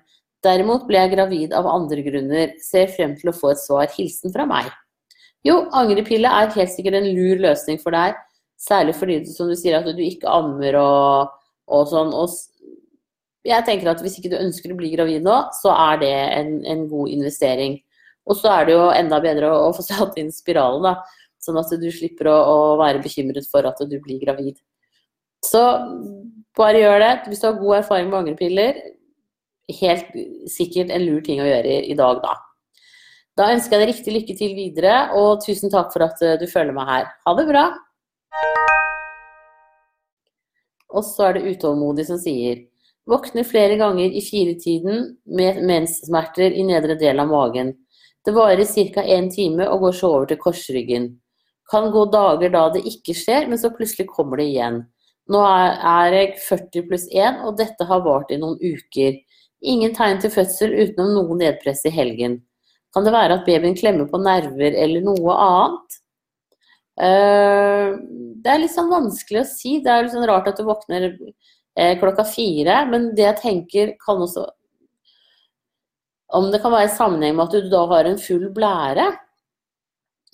Derimot 0.45 0.85
ble 0.87 1.01
jeg 1.01 1.15
gravid 1.17 1.55
av 1.57 1.67
andre 1.71 2.05
grunner. 2.07 2.53
Ser 2.63 2.93
frem 2.95 3.17
til 3.19 3.33
å 3.33 3.37
få 3.37 3.53
et 3.55 3.63
svar. 3.63 3.89
Hilsen 3.97 4.35
fra 4.35 4.47
meg. 4.49 4.71
Jo, 5.47 5.65
angrepille 5.77 6.31
er 6.31 6.53
helt 6.55 6.73
sikkert 6.75 6.99
en 6.99 7.11
lur 7.15 7.43
løsning 7.43 7.81
for 7.83 7.95
deg. 7.95 8.19
Særlig 8.59 8.97
fordi 8.99 9.21
som 9.31 9.51
du 9.51 9.55
sier 9.59 9.79
at 9.79 9.87
du 9.87 10.03
ikke 10.03 10.31
ammer 10.31 10.79
og, 10.81 11.35
og 11.71 11.91
sånn. 11.91 12.11
Og 12.15 12.33
jeg 13.47 13.67
tenker 13.67 13.91
at 13.93 14.03
hvis 14.03 14.19
ikke 14.19 14.33
du 14.33 14.41
ønsker 14.41 14.75
å 14.75 14.79
bli 14.79 14.91
gravid 14.95 15.27
nå, 15.27 15.37
så 15.61 15.75
er 15.75 16.03
det 16.03 16.15
en, 16.39 16.57
en 16.67 16.87
god 16.91 17.15
investering. 17.15 17.79
Og 18.29 18.37
så 18.37 18.51
er 18.53 18.69
det 18.69 18.75
jo 18.77 18.89
enda 18.93 19.21
bedre 19.25 19.51
å, 19.51 19.69
å 19.69 19.75
få 19.77 19.85
satt 19.87 20.19
inn 20.21 20.33
spiralen, 20.35 20.85
da. 20.85 20.99
Sånn 21.43 21.59
at 21.61 21.71
du 21.81 21.87
slipper 21.95 22.29
å, 22.33 22.35
å, 22.35 22.57
være 22.81 23.01
bekymret 23.03 23.47
for 23.49 23.67
at 23.69 23.79
du 23.87 23.95
blir 24.03 24.19
gravid. 24.21 24.59
Så 25.47 25.63
bare 26.59 26.83
gjør 26.83 26.99
det. 27.05 27.13
Hvis 27.29 27.45
du 27.45 27.47
har 27.47 27.61
god 27.61 27.77
erfaring 27.79 28.11
med 28.11 28.19
angrepiller, 28.25 28.81
helt 29.81 30.13
sikkert 30.49 30.93
en 30.95 31.05
lur 31.05 31.21
ting 31.25 31.43
å 31.43 31.49
gjøre 31.49 31.81
i, 31.85 31.97
dag, 31.99 32.23
da. 32.25 32.37
Da 33.39 33.51
ønsker 33.55 33.77
jeg 33.77 33.85
deg 33.85 33.93
riktig 33.93 34.15
lykke 34.15 34.39
til 34.39 34.55
videre, 34.57 34.95
og 35.19 35.45
tusen 35.45 35.71
takk 35.73 35.93
for 35.95 36.07
at 36.09 36.23
eh, 36.25 36.39
du 36.41 36.49
følger 36.51 36.75
meg 36.75 36.89
her. 36.91 37.13
Ha 37.27 37.35
det 37.39 37.47
bra! 37.51 37.67
Og 40.89 41.05
så 41.05 41.29
er 41.29 41.37
det 41.37 41.53
utålmodig 41.53 42.09
som 42.09 42.19
sier 42.21 42.65
Våkner 43.09 43.45
flere 43.49 43.79
ganger 43.81 44.13
i 44.13 44.21
firetiden 44.21 45.05
med 45.39 45.63
menssmerter 45.65 46.53
i 46.53 46.65
nedre 46.69 46.93
del 47.01 47.23
av 47.23 47.31
magen. 47.31 47.71
Det 48.21 48.35
varer 48.37 48.69
ca. 48.93 49.01
én 49.01 49.31
time 49.33 49.65
og 49.65 49.81
går 49.81 49.95
så 49.97 50.11
over 50.13 50.27
til 50.29 50.41
korsryggen. 50.43 51.07
Kan 51.73 51.89
gå 51.93 52.05
dager 52.13 52.53
da 52.53 52.67
det 52.75 52.85
ikke 52.85 53.17
skjer, 53.17 53.49
men 53.49 53.57
så 53.61 53.71
plutselig 53.73 54.11
kommer 54.13 54.37
det 54.37 54.51
igjen. 54.51 54.83
Nå 55.33 55.41
er 55.45 56.19
jeg 56.19 56.37
40 56.45 56.85
pluss 56.89 57.07
1, 57.09 57.41
og 57.49 57.57
dette 57.57 57.85
har 57.89 58.05
vart 58.05 58.31
i 58.33 58.41
noen 58.41 58.61
uker. 58.61 59.17
Ingen 59.63 59.95
tegn 59.95 60.21
til 60.23 60.31
fødsel 60.31 60.75
utenom 60.77 61.15
noe 61.17 61.39
nedpress 61.39 61.83
i 61.89 61.93
helgen. 61.95 62.39
Kan 62.95 63.05
det 63.05 63.15
være 63.15 63.39
at 63.39 63.47
babyen 63.49 63.77
klemmer 63.79 64.09
på 64.11 64.21
nerver 64.23 64.77
eller 64.79 65.03
noe 65.05 65.35
annet? 65.35 65.99
Uh, 66.99 67.95
det 68.43 68.51
er 68.51 68.63
litt 68.63 68.75
sånn 68.75 68.91
vanskelig 68.91 69.43
å 69.43 69.49
si. 69.49 69.79
Det 69.83 69.91
er 69.93 70.07
litt 70.07 70.15
sånn 70.15 70.27
rart 70.31 70.49
at 70.51 70.59
du 70.59 70.67
våkner 70.67 71.11
uh, 71.11 71.95
klokka 72.01 72.25
fire, 72.27 72.81
men 72.91 73.13
det 73.19 73.27
jeg 73.27 73.43
tenker 73.43 73.93
kan 74.03 74.23
også 74.25 74.49
Om 76.39 76.51
det 76.53 76.61
kan 76.61 76.75
være 76.75 76.91
i 76.91 76.93
sammenheng 76.93 77.37
med 77.37 77.47
at 77.47 77.55
du 77.57 77.71
da 77.73 77.87
har 77.89 78.05
en 78.05 78.19
full 78.21 78.51
blære. 78.53 79.07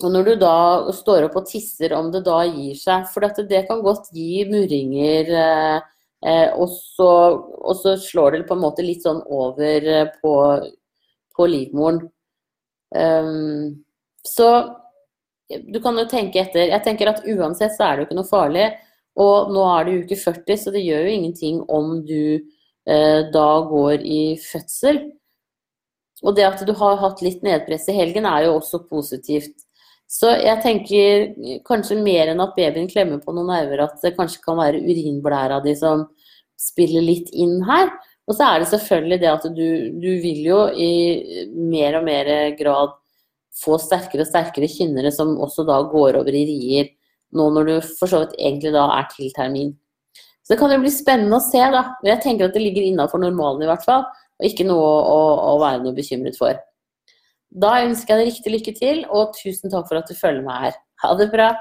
Og 0.03 0.11
når 0.11 0.25
du 0.27 0.31
da 0.41 0.55
står 0.91 1.29
opp 1.29 1.37
og 1.39 1.45
tisser, 1.47 1.93
om 1.95 2.09
det 2.11 2.25
da 2.25 2.41
gir 2.43 2.75
seg. 2.75 3.05
For 3.13 3.23
det 3.23 3.61
kan 3.69 3.79
godt 3.83 4.09
gi 4.11 4.43
murringer. 4.49 5.31
Uh, 6.25 6.49
og, 6.57 6.71
så, 6.73 7.09
og, 7.37 7.75
så, 7.77 7.95
slår 8.01 8.33
det 8.33 8.47
på 8.49 8.55
en 8.57 8.63
måte 8.63 8.85
litt 8.85 9.03
sånn 9.05 9.21
over 9.29 10.09
på, 10.23 10.33
på 11.37 11.47
livmoren. 11.51 12.01
Um, 12.95 13.83
så 14.25 14.49
du 15.49 15.77
kan 15.83 15.97
jo 15.99 16.07
tenke 16.09 16.41
etter. 16.41 16.69
Jeg 16.71 16.83
tenker 16.85 17.11
at 17.11 17.25
uansett 17.29 17.75
så 17.75 17.85
er 17.85 17.95
det 17.95 18.03
jo 18.03 18.07
ikke 18.09 18.19
noe 18.19 18.29
farlig. 18.29 18.69
Og 19.21 19.51
nå 19.53 19.63
er 19.71 19.85
det 19.85 19.99
uke 20.03 20.17
40, 20.19 20.57
så 20.59 20.73
det 20.75 20.83
gjør 20.83 21.05
jo 21.05 21.13
ingenting 21.17 21.61
om 21.71 21.99
du 22.07 22.23
eh, 22.35 23.21
da 23.31 23.49
går 23.69 24.03
i 24.03 24.23
fødsel. 24.41 25.05
Og 26.25 26.35
det 26.35 26.47
at 26.47 26.63
du 26.67 26.73
har 26.75 26.99
hatt 26.99 27.21
litt 27.23 27.45
nedpress 27.45 27.87
i 27.91 27.95
helgen 27.95 28.27
er 28.27 28.47
jo 28.47 28.57
også 28.57 28.81
positivt. 28.89 29.53
Så 30.11 30.29
jeg 30.37 30.61
tenker 30.63 31.61
kanskje 31.65 31.97
mer 31.99 32.31
enn 32.31 32.43
at 32.43 32.53
babyen 32.57 32.89
klemmer 32.91 33.21
på 33.23 33.33
noen 33.33 33.49
nerver, 33.51 33.85
at 33.87 34.03
det 34.03 34.13
kanskje 34.17 34.43
kan 34.43 34.59
være 34.59 34.83
urinblæra 34.85 35.61
di 35.65 35.73
som 35.77 36.05
spiller 36.61 37.03
litt 37.03 37.31
inn 37.33 37.57
her. 37.67 37.89
Og 38.25 38.37
så 38.37 38.45
er 38.47 38.61
det 38.61 38.69
selvfølgelig 38.71 39.21
det 39.21 39.31
at 39.31 39.47
du, 39.53 39.65
du 40.01 40.11
vil 40.21 40.45
jo 40.45 40.59
i 40.71 40.91
mer 41.53 41.99
og 41.99 42.05
mer 42.07 42.29
grad 42.57 42.93
få 43.55 43.77
sterkere 43.79 44.25
og 44.25 44.29
sterkere 44.29 44.69
kynnere 44.71 45.11
som 45.13 45.35
også 45.41 45.65
da 45.67 45.79
går 45.89 46.19
over 46.19 46.35
i 46.35 46.45
rier, 46.49 46.91
nå 47.35 47.47
når 47.53 47.69
du 47.69 47.75
for 47.99 48.11
så 48.11 48.23
vidt 48.23 48.37
egentlig 48.39 48.73
da 48.75 48.85
er 48.97 49.09
til 49.11 49.31
termin. 49.35 49.73
Så 50.45 50.53
det 50.53 50.59
kan 50.59 50.73
jo 50.73 50.81
bli 50.83 50.91
spennende 50.93 51.39
å 51.39 51.43
se, 51.43 51.61
da. 51.73 51.81
Men 52.03 52.11
jeg 52.11 52.21
tenker 52.21 52.47
at 52.49 52.53
det 52.53 52.61
ligger 52.61 52.85
innafor 52.85 53.21
normalen 53.21 53.63
i 53.65 53.69
hvert 53.69 53.85
fall, 53.85 54.05
og 54.37 54.45
ikke 54.45 54.67
noe 54.67 54.83
å, 54.85 55.19
å, 55.53 55.55
være 55.61 55.81
noe 55.81 55.95
bekymret 55.97 56.37
for. 56.37 56.59
Da 57.55 57.77
ønsker 57.85 58.11
jeg 58.11 58.19
deg 58.19 58.33
riktig 58.33 58.51
lykke 58.51 58.71
til, 58.75 58.97
og 59.15 59.35
tusen 59.37 59.71
takk 59.71 59.87
for 59.87 60.01
at 60.01 60.09
du 60.11 60.17
følger 60.17 60.43
meg 60.43 60.65
her. 60.65 60.79
Ha 61.03 61.11
det 61.15 61.29
bra. 61.31 61.53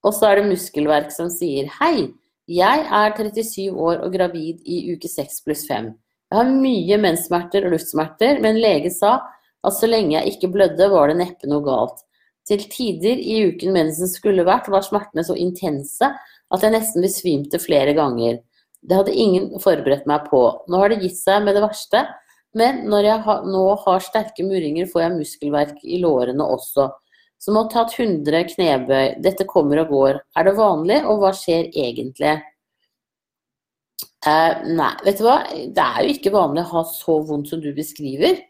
Og 0.00 0.14
så 0.16 0.30
er 0.30 0.40
det 0.40 0.46
muskelverk 0.48 1.10
som 1.12 1.28
sier 1.32 1.68
hei. 1.76 2.08
Jeg 2.48 2.86
er 2.88 3.12
37 3.18 3.68
år 3.76 4.00
og 4.00 4.14
gravid 4.14 4.62
i 4.64 4.94
uke 4.94 5.10
6 5.12 5.42
pluss 5.44 5.66
5. 5.68 5.90
Jeg 6.30 6.38
har 6.38 6.48
mye 6.48 6.98
menssmerter 7.02 7.66
og 7.68 7.74
luftsmerter, 7.74 8.40
men 8.40 8.62
lege 8.62 8.88
sa 8.94 9.18
at 9.60 9.76
så 9.76 9.90
lenge 9.90 10.16
jeg 10.16 10.32
ikke 10.32 10.50
blødde, 10.54 10.88
var 10.88 11.12
det 11.12 11.18
neppe 11.20 11.50
noe 11.50 11.60
galt. 11.66 12.00
Til 12.48 12.64
tider 12.72 13.20
i 13.20 13.42
uken 13.50 13.76
mensen 13.76 14.08
skulle 14.08 14.46
vært, 14.48 14.70
var 14.72 14.86
smertene 14.86 15.26
så 15.26 15.36
intense 15.36 16.08
at 16.08 16.64
jeg 16.64 16.72
nesten 16.72 17.04
besvimte 17.04 17.60
flere 17.60 17.92
ganger. 17.98 18.40
Det 18.80 18.96
hadde 18.96 19.12
ingen 19.12 19.52
forberedt 19.60 20.08
meg 20.08 20.30
på. 20.32 20.40
Nå 20.64 20.80
har 20.80 20.94
det 20.94 21.02
gitt 21.04 21.20
seg 21.20 21.44
med 21.44 21.58
det 21.58 21.66
verste, 21.66 22.06
men 22.58 22.84
når 22.90 23.06
jeg 23.06 23.36
nå 23.52 23.64
har 23.84 24.02
sterke 24.02 24.44
murringer, 24.46 24.88
får 24.90 25.04
jeg 25.04 25.16
muskelverk 25.16 25.84
i 25.86 26.00
lårene 26.02 26.46
også. 26.56 26.88
Som 27.40 27.56
å 27.56 27.64
ha 27.64 27.70
tatt 27.72 27.94
100 27.96 28.50
knebøy. 28.50 29.20
Dette 29.24 29.46
kommer 29.48 29.80
og 29.84 29.92
går. 29.94 30.18
Er 30.36 30.48
det 30.48 30.56
vanlig, 30.58 30.98
og 31.08 31.22
hva 31.22 31.30
skjer 31.36 31.70
egentlig? 31.70 32.34
Eh, 34.28 34.54
nei, 34.76 34.92
vet 35.06 35.20
du 35.20 35.24
hva. 35.24 35.38
Det 35.48 35.84
er 35.84 36.04
jo 36.04 36.16
ikke 36.16 36.34
vanlig 36.34 36.66
å 36.66 36.72
ha 36.74 36.82
så 36.90 37.20
vondt 37.24 37.52
som 37.52 37.62
du 37.62 37.70
beskriver. 37.76 38.42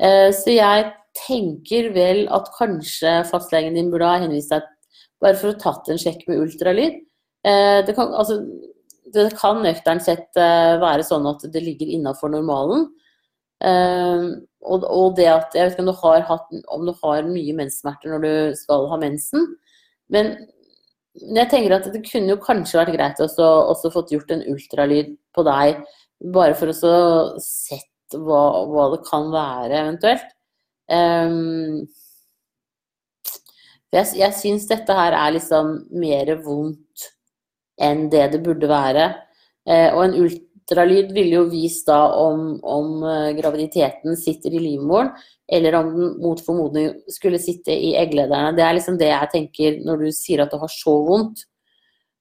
Eh, 0.00 0.28
så 0.36 0.52
jeg 0.52 0.90
tenker 1.16 1.90
vel 1.94 2.26
at 2.34 2.50
kanskje 2.58 3.20
fastlegen 3.30 3.78
din 3.78 3.88
burde 3.92 4.08
ha 4.08 4.20
henvist 4.20 4.52
deg 4.52 4.68
bare 5.20 5.36
for 5.36 5.52
å 5.52 5.60
tatt 5.60 5.88
en 5.92 6.00
sjekk 6.00 6.26
med 6.28 6.42
ultralyd. 6.44 7.00
Eh, 7.46 7.80
det 7.86 7.96
kan, 7.96 8.12
altså, 8.12 8.40
det 9.12 9.30
kan 9.40 9.64
sett 10.04 10.36
eh, 10.36 10.76
være 10.80 11.04
sånn 11.06 11.28
at 11.30 11.44
det 11.52 11.64
ligger 11.64 11.88
innafor 11.96 12.32
normalen. 12.32 12.88
Uh, 13.60 14.40
og, 14.64 14.84
og, 14.88 15.16
det 15.18 15.26
at 15.28 15.52
Jeg 15.52 15.66
vet 15.66 15.74
ikke 15.74 15.82
om 15.84 15.90
du 15.90 15.98
har, 16.00 16.22
hatt, 16.28 16.54
om 16.72 16.86
du 16.88 16.94
har 17.02 17.28
mye 17.28 17.56
menssmerter 17.56 18.12
når 18.12 18.24
du 18.24 18.56
skal 18.56 18.86
ha 18.88 18.96
mensen, 19.00 19.46
men 20.12 20.34
jeg 21.20 21.50
tenker 21.50 21.74
at 21.74 21.88
det 21.92 22.02
kunne 22.06 22.32
jo 22.32 22.40
kanskje 22.40 22.78
vært 22.78 22.94
greit 22.94 23.22
også, 23.22 23.46
også 23.72 23.90
fått 23.92 24.12
gjort 24.14 24.30
en 24.32 24.44
ultralyd 24.52 25.14
på 25.34 25.44
deg, 25.46 25.80
bare 26.32 26.56
for 26.58 26.70
å 26.70 26.76
sett 27.42 28.16
hva, 28.16 28.42
hva, 28.70 28.86
det 28.94 29.00
kan 29.08 29.30
være 29.32 29.80
eventuelt. 29.84 30.28
Um, 30.90 31.86
jeg 33.94 34.20
jeg 34.20 34.38
syns 34.38 34.68
dette 34.70 34.94
her 34.94 35.14
er 35.18 35.34
liksom 35.34 35.76
mer 35.98 36.32
vondt 36.44 37.10
enn 37.80 38.08
det 38.12 38.28
det 38.34 38.42
burde 38.44 38.70
være. 38.70 39.10
Uh, 39.68 39.90
og 39.92 40.04
en 40.04 40.16
ultralyd 40.24 40.49
ultralyd 40.70 41.12
ville 41.12 41.36
jo 41.36 41.48
vist 41.50 41.88
da 41.88 41.98
om, 42.20 42.58
om 42.62 43.02
eh, 43.02 43.32
graviditeten 43.38 44.16
sitter 44.16 44.54
i 44.54 44.62
livmoren, 44.62 45.10
eller 45.50 45.74
om 45.74 45.92
den 45.94 46.16
mot 46.22 46.40
formodning 46.44 46.92
skulle 47.10 47.40
sitte 47.42 47.72
i 47.74 47.94
egglederne. 47.98 48.54
Det 48.56 48.64
er 48.64 48.76
liksom 48.76 48.98
det 48.98 49.10
jeg 49.10 49.30
tenker 49.32 49.78
når 49.86 50.04
du 50.04 50.10
sier 50.14 50.44
at 50.44 50.52
du 50.52 50.58
har 50.60 50.70
så 50.70 50.94
vondt. 51.06 51.46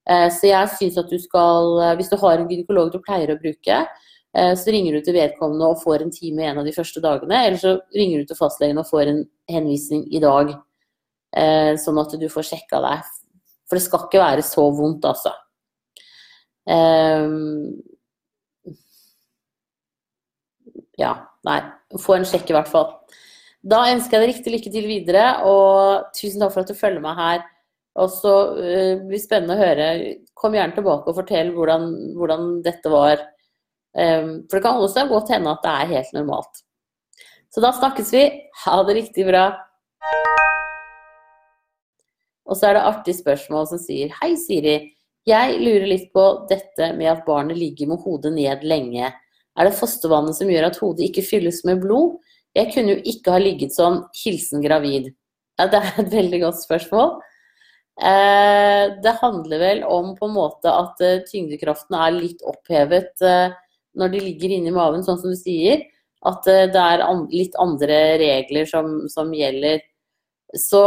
Eh, 0.09 0.27
så 0.33 0.49
jeg 0.49 0.71
syns 0.77 0.97
at 0.97 1.09
du 1.09 1.19
skal, 1.21 1.75
eh, 1.83 1.95
hvis 1.99 2.09
du 2.09 2.17
har 2.17 2.39
en 2.39 2.49
gynekolog 2.49 2.91
du 2.93 3.01
pleier 3.05 3.33
å 3.33 3.41
bruke, 3.41 3.83
så 4.29 4.69
ringer 4.69 4.93
du 4.93 5.01
til 5.01 5.15
vedkommende 5.15 5.65
og 5.65 5.79
får 5.81 6.03
en 6.03 6.12
time 6.13 6.43
en 6.45 6.59
av 6.62 6.67
de 6.67 6.71
første 6.75 7.01
dagene. 7.01 7.33
Eller 7.47 7.57
så 7.57 7.71
ringer 7.97 8.21
du 8.21 8.29
til 8.29 8.38
fastlegen 8.38 8.77
og 8.77 8.85
får 8.85 9.09
en 9.09 9.23
henvisning 9.49 10.03
i 10.13 10.21
dag, 10.21 10.51
sånn 11.81 11.97
at 11.97 12.13
du 12.21 12.27
får 12.29 12.45
sjekka 12.51 12.77
deg. 12.83 13.09
For 13.65 13.79
det 13.79 13.81
skal 13.88 14.05
ikke 14.05 14.21
være 14.21 14.45
så 14.45 14.67
vondt, 14.77 15.07
altså. 15.09 15.33
Ja, 20.99 21.13
nei. 21.47 21.62
Få 21.99 22.17
en 22.17 22.27
sjekk 22.27 22.51
i 22.51 22.57
hvert 22.57 22.69
fall. 22.69 22.91
Da 23.59 23.83
ønsker 23.91 24.15
jeg 24.17 24.23
deg 24.23 24.33
riktig 24.33 24.53
lykke 24.53 24.71
til 24.73 24.85
videre, 24.88 25.23
og 25.47 26.12
tusen 26.15 26.43
takk 26.43 26.53
for 26.53 26.63
at 26.63 26.71
du 26.71 26.77
følger 26.77 27.03
meg 27.03 27.17
her. 27.19 27.41
Og 27.99 28.12
så 28.13 28.33
uh, 28.55 28.93
blir 29.01 29.17
det 29.17 29.25
spennende 29.25 29.57
å 29.57 29.59
høre. 29.59 29.89
Kom 30.38 30.55
gjerne 30.55 30.77
tilbake 30.77 31.09
og 31.09 31.17
fortell 31.17 31.51
hvordan, 31.55 31.89
hvordan 32.15 32.49
dette 32.63 32.93
var. 32.93 33.25
Um, 33.97 34.45
for 34.47 34.59
det 34.59 34.63
kan 34.63 34.79
også 34.79 35.07
godt 35.09 35.33
hende 35.33 35.55
at 35.55 35.65
det 35.65 35.73
er 35.73 35.95
helt 35.95 36.13
normalt. 36.15 36.62
Så 37.49 37.63
da 37.65 37.73
snakkes 37.75 38.13
vi. 38.13 38.23
Ha 38.63 38.77
det 38.88 38.95
riktig 38.99 39.25
bra. 39.27 39.47
Og 42.49 42.57
så 42.57 42.69
er 42.69 42.77
det 42.77 42.88
artig 42.89 43.17
spørsmål 43.17 43.67
som 43.69 43.81
sier 43.81 44.13
Hei, 44.21 44.33
Siri. 44.39 44.77
Jeg 45.27 45.59
lurer 45.62 45.85
litt 45.89 46.07
på 46.15 46.23
dette 46.49 46.93
med 46.97 47.12
at 47.12 47.25
barnet 47.27 47.57
ligger 47.59 47.91
med 47.91 48.01
hodet 48.05 48.31
ned 48.33 48.63
lenge. 48.65 49.12
Er 49.60 49.67
det 49.67 49.76
fostervannet 49.76 50.38
som 50.38 50.50
gjør 50.50 50.69
at 50.69 50.78
hodet 50.80 51.10
ikke 51.10 51.26
fylles 51.28 51.65
med 51.67 51.82
blod? 51.84 52.19
Jeg 52.56 52.72
kunne 52.74 52.95
jo 52.95 53.02
ikke 53.12 53.34
ha 53.36 53.39
ligget 53.41 53.76
sånn. 53.76 54.02
Hilsen 54.24 54.63
gravid. 54.63 55.12
Ja, 55.60 55.67
det 55.67 55.82
er 55.82 55.98
et 56.00 56.13
veldig 56.13 56.39
godt 56.45 56.62
spørsmål. 56.63 57.17
Eh, 58.00 58.86
det 59.04 59.15
handler 59.19 59.60
vel 59.60 59.82
om 59.84 60.13
på 60.15 60.30
en 60.30 60.36
måte 60.38 60.72
at 60.72 61.02
eh, 61.04 61.19
tyngdekraften 61.28 61.98
er 62.00 62.15
litt 62.15 62.45
opphevet 62.48 63.26
eh, 63.28 63.52
når 64.00 64.13
de 64.13 64.22
ligger 64.24 64.54
inni 64.56 64.72
maven, 64.72 65.04
sånn 65.04 65.19
som 65.19 65.34
du 65.34 65.39
sier. 65.39 65.84
At 66.24 66.43
det 66.48 66.80
er 66.80 67.04
litt 67.32 67.54
andre 67.60 68.00
regler 68.19 68.65
som, 68.67 69.06
som 69.08 69.30
gjelder. 69.32 69.80
Så 70.60 70.82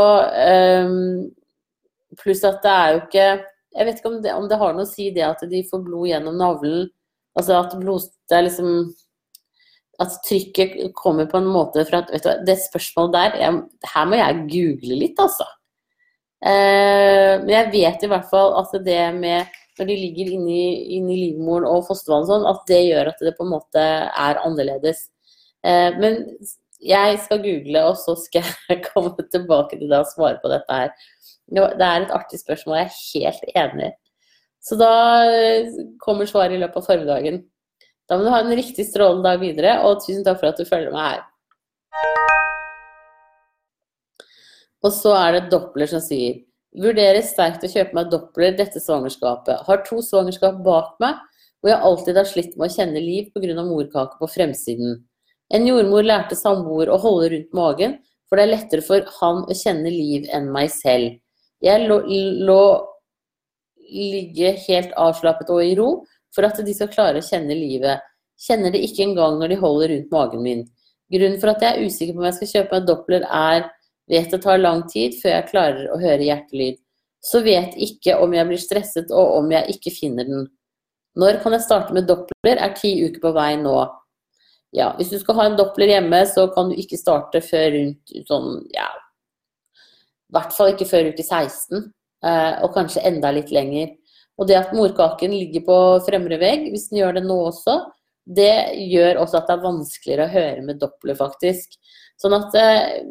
Pluss 2.20 2.42
at 2.44 2.58
det 2.60 2.72
er 2.72 2.90
jo 2.92 2.98
ikke 3.06 3.26
Jeg 3.72 3.86
vet 3.88 4.00
ikke 4.00 4.10
om 4.10 4.18
det, 4.20 4.32
om 4.36 4.48
det 4.50 4.58
har 4.60 4.74
noe 4.76 4.84
å 4.84 4.90
si 4.90 5.06
det 5.14 5.24
at 5.24 5.40
de 5.48 5.62
får 5.70 5.80
blod 5.86 6.10
gjennom 6.10 6.36
navlen 6.36 6.90
Altså 7.38 7.56
at 7.62 7.78
blod... 7.80 8.10
Det 8.28 8.36
er 8.36 8.46
liksom 8.48 8.92
At 10.02 10.14
trykket 10.26 10.76
kommer 10.98 11.28
på 11.30 11.40
en 11.40 11.48
måte 11.52 11.84
fra 11.88 12.02
vet 12.10 12.24
du, 12.24 12.44
Det 12.46 12.58
spørsmålet 12.64 13.16
der 13.16 13.40
jeg, 13.40 13.58
Her 13.94 14.06
må 14.08 14.20
jeg 14.20 14.44
google 14.52 15.00
litt, 15.04 15.20
altså. 15.20 15.48
Eh, 16.42 17.38
men 17.44 17.52
jeg 17.54 17.72
vet 17.74 18.02
i 18.02 18.10
hvert 18.10 18.30
fall 18.30 18.56
at 18.58 18.72
det 18.84 19.02
med 19.14 19.58
når 19.78 19.88
de 19.88 19.94
ligger 19.96 20.32
inni, 20.34 20.64
inni 20.98 21.14
livmoren 21.16 21.64
og 21.68 21.86
fostervann 21.86 22.26
sånn, 22.28 22.44
at 22.48 22.60
det 22.68 22.80
gjør 22.82 23.12
at 23.12 23.22
det 23.24 23.32
på 23.38 23.46
en 23.46 23.54
måte 23.54 23.82
er 23.82 24.40
annerledes. 24.42 25.06
Eh, 25.64 25.96
men 25.96 26.18
jeg 26.82 27.18
skal 27.24 27.42
google, 27.44 27.84
og 27.88 27.96
så 28.00 28.16
skal 28.18 28.44
jeg 28.68 28.82
komme 28.90 29.14
tilbake 29.32 29.78
til 29.78 29.88
deg 29.88 30.02
og 30.02 30.10
svare 30.12 30.40
på 30.42 30.50
dette 30.52 30.78
her. 30.82 30.92
Det 31.52 31.88
er 31.88 32.04
et 32.04 32.14
artig 32.14 32.40
spørsmål, 32.40 32.82
jeg 32.82 32.90
er 32.90 33.38
helt 33.40 33.56
enig. 33.64 33.90
Så 34.62 34.78
da 34.78 34.92
eh, 35.26 35.72
kommer 36.02 36.28
svaret 36.30 36.54
i 36.54 36.62
løpet 36.62 36.78
av 36.78 36.86
formiddagen. 36.86 37.42
Da 38.06 38.18
må 38.18 38.26
du 38.26 38.30
ha 38.30 38.42
en 38.44 38.54
riktig 38.54 38.86
strålende 38.86 39.26
dag 39.26 39.42
videre, 39.42 39.74
og 39.86 40.02
tusen 40.04 40.22
takk 40.26 40.38
for 40.40 40.52
at 40.52 40.60
du 40.60 40.68
følger 40.68 40.94
meg 40.94 41.08
her. 41.08 41.28
Og 44.82 44.90
så 44.94 45.14
er 45.18 45.36
det 45.36 45.50
Doppler 45.52 45.90
som 45.90 46.02
sier 46.02 46.40
Vurderer 46.72 47.20
sterkt 47.26 47.64
å 47.66 47.70
kjøpe 47.70 47.94
meg 47.98 48.08
Doppler 48.10 48.54
dette 48.56 48.80
svangerskapet. 48.80 49.66
Har 49.66 49.82
to 49.84 49.98
svangerskap 50.02 50.62
bak 50.64 50.94
meg, 51.02 51.18
hvor 51.60 51.68
jeg 51.68 51.84
alltid 51.88 52.16
har 52.16 52.28
slitt 52.28 52.54
med 52.56 52.70
å 52.70 52.72
kjenne 52.72 53.02
liv 53.02 53.28
pga. 53.34 53.64
morkake 53.66 54.16
på 54.18 54.30
fremsiden. 54.30 55.02
En 55.52 55.66
jordmor 55.68 56.06
lærte 56.06 56.38
samboer 56.38 56.88
å 56.88 56.96
holde 56.96 57.28
rundt 57.34 57.52
magen, 57.52 57.98
for 58.26 58.40
det 58.40 58.46
er 58.46 58.54
lettere 58.54 58.86
for 58.86 59.04
han 59.20 59.44
å 59.44 59.54
kjenne 59.54 59.90
liv 59.92 60.24
enn 60.32 60.48
meg 60.54 60.72
selv. 60.72 61.18
Jeg 61.60 61.84
lå, 61.86 62.00
lå 62.48 62.62
ligge 63.92 64.54
helt 64.66 64.94
avslappet 64.98 65.50
og 65.52 65.62
i 65.64 65.74
ro 65.78 65.90
for 66.34 66.48
at 66.48 66.58
de 66.64 66.74
skal 66.74 66.90
klare 66.92 67.20
å 67.20 67.26
kjenne 67.26 67.54
livet. 67.56 68.00
Kjenner 68.40 68.72
det 68.74 68.82
ikke 68.86 69.04
engang 69.06 69.38
når 69.38 69.52
de 69.52 69.60
holder 69.60 69.92
rundt 69.92 70.14
magen 70.14 70.42
min. 70.44 70.64
Grunnen 71.12 71.38
for 71.40 71.52
at 71.52 71.62
jeg 71.62 71.76
er 71.76 71.86
usikker 71.86 72.16
på 72.16 72.22
om 72.22 72.28
jeg 72.30 72.38
skal 72.38 72.52
kjøpe 72.54 72.78
meg 72.78 72.88
Doppler, 72.88 73.28
er 73.28 73.70
Vet 74.10 74.32
det 74.34 74.42
tar 74.42 74.58
lang 74.58 74.82
tid 74.90 75.14
før 75.20 75.30
jeg 75.30 75.48
klarer 75.52 75.92
å 75.94 75.98
høre 76.00 76.26
hjertelyd. 76.26 76.78
Så 77.22 77.40
vet 77.44 77.76
ikke 77.78 78.16
om 78.20 78.32
jeg 78.34 78.48
blir 78.48 78.60
stresset 78.60 79.12
og 79.14 79.36
om 79.38 79.52
jeg 79.54 79.76
ikke 79.76 79.92
finner 79.94 80.26
den. 80.26 80.48
Når 81.16 81.38
kan 81.44 81.54
jeg 81.54 81.64
starte 81.64 81.94
med 81.94 82.08
Doppler? 82.08 82.58
Er 82.58 82.74
ti 82.76 82.90
uker 83.04 83.22
på 83.22 83.32
vei 83.36 83.54
nå. 83.60 83.76
Ja, 84.74 84.90
hvis 84.96 85.12
du 85.12 85.18
skal 85.20 85.38
ha 85.38 85.46
en 85.46 85.56
Doppler 85.58 85.92
hjemme, 85.92 86.22
så 86.26 86.48
kan 86.52 86.72
du 86.72 86.78
ikke 86.80 86.98
starte 86.98 87.42
før 87.44 87.68
rundt 87.76 88.14
sånn, 88.28 88.62
ja 88.72 88.88
I 88.88 90.34
hvert 90.34 90.54
fall 90.56 90.72
ikke 90.72 90.88
før 90.88 91.10
uke 91.12 91.24
16, 91.24 91.76
eh, 91.76 91.90
og 92.22 92.70
kanskje 92.74 93.02
enda 93.08 93.32
litt 93.34 93.50
lenger. 93.54 93.88
Og 94.40 94.48
det 94.48 94.58
at 94.58 94.72
morkaken 94.76 95.34
ligger 95.34 95.64
på 95.66 95.78
fremre 96.06 96.38
vegg, 96.40 96.68
hvis 96.72 96.88
den 96.90 97.02
gjør 97.02 97.18
det 97.18 97.24
nå 97.26 97.38
også, 97.48 97.76
det 98.22 98.54
gjør 98.92 99.20
også 99.24 99.40
at 99.40 99.48
det 99.48 99.54
er 99.56 99.64
vanskeligere 99.66 100.26
å 100.28 100.32
høre 100.32 100.62
med 100.66 100.78
Doppler, 100.80 101.18
faktisk. 101.18 101.74
Sånn 102.20 102.36
at 102.36 102.54
eh, 102.58 103.02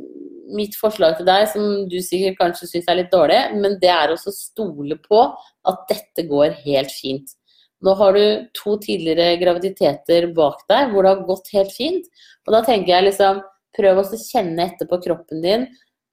mitt 0.55 0.75
forslag 0.79 1.17
til 1.17 1.27
deg, 1.27 1.45
som 1.51 1.67
du 1.91 1.97
sikkert 2.03 2.39
kanskje 2.39 2.69
syns 2.69 2.89
er 2.89 3.01
litt 3.01 3.11
dårlig, 3.11 3.39
men 3.59 3.77
det 3.81 3.91
er 3.91 4.13
også 4.13 4.33
stole 4.35 4.97
på 5.03 5.23
at 5.67 5.85
dette 5.91 6.27
går 6.29 6.57
helt 6.63 6.93
fint. 6.95 7.35
Nå 7.81 7.95
har 7.97 8.13
du 8.13 8.47
to 8.55 8.75
tidligere 8.81 9.39
graviditeter 9.41 10.29
bak 10.37 10.61
deg 10.69 10.91
hvor 10.91 11.03
det 11.05 11.13
har 11.15 11.23
gått 11.27 11.49
helt 11.55 11.71
fint. 11.73 12.11
Og 12.45 12.53
da 12.55 12.61
tenker 12.67 12.97
jeg 12.97 13.11
liksom 13.11 13.47
Prøv 13.71 14.01
å 14.01 14.17
kjenne 14.19 14.65
etter 14.67 14.83
på 14.83 14.97
kroppen 14.99 15.39
din 15.39 15.61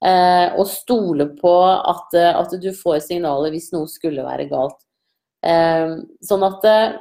eh, 0.05 0.47
og 0.55 0.67
stole 0.69 1.29
på 1.39 1.55
at, 1.65 2.15
at, 2.31 2.55
du 2.61 2.71
får 2.75 3.01
signaler 3.07 3.53
hvis 3.53 3.71
noe 3.75 3.89
skulle 3.91 4.25
være 4.25 4.49
galt. 4.51 4.79
Eh, 5.45 5.95
sånn 6.25 6.45
at 6.47 6.67
eh, 6.67 6.99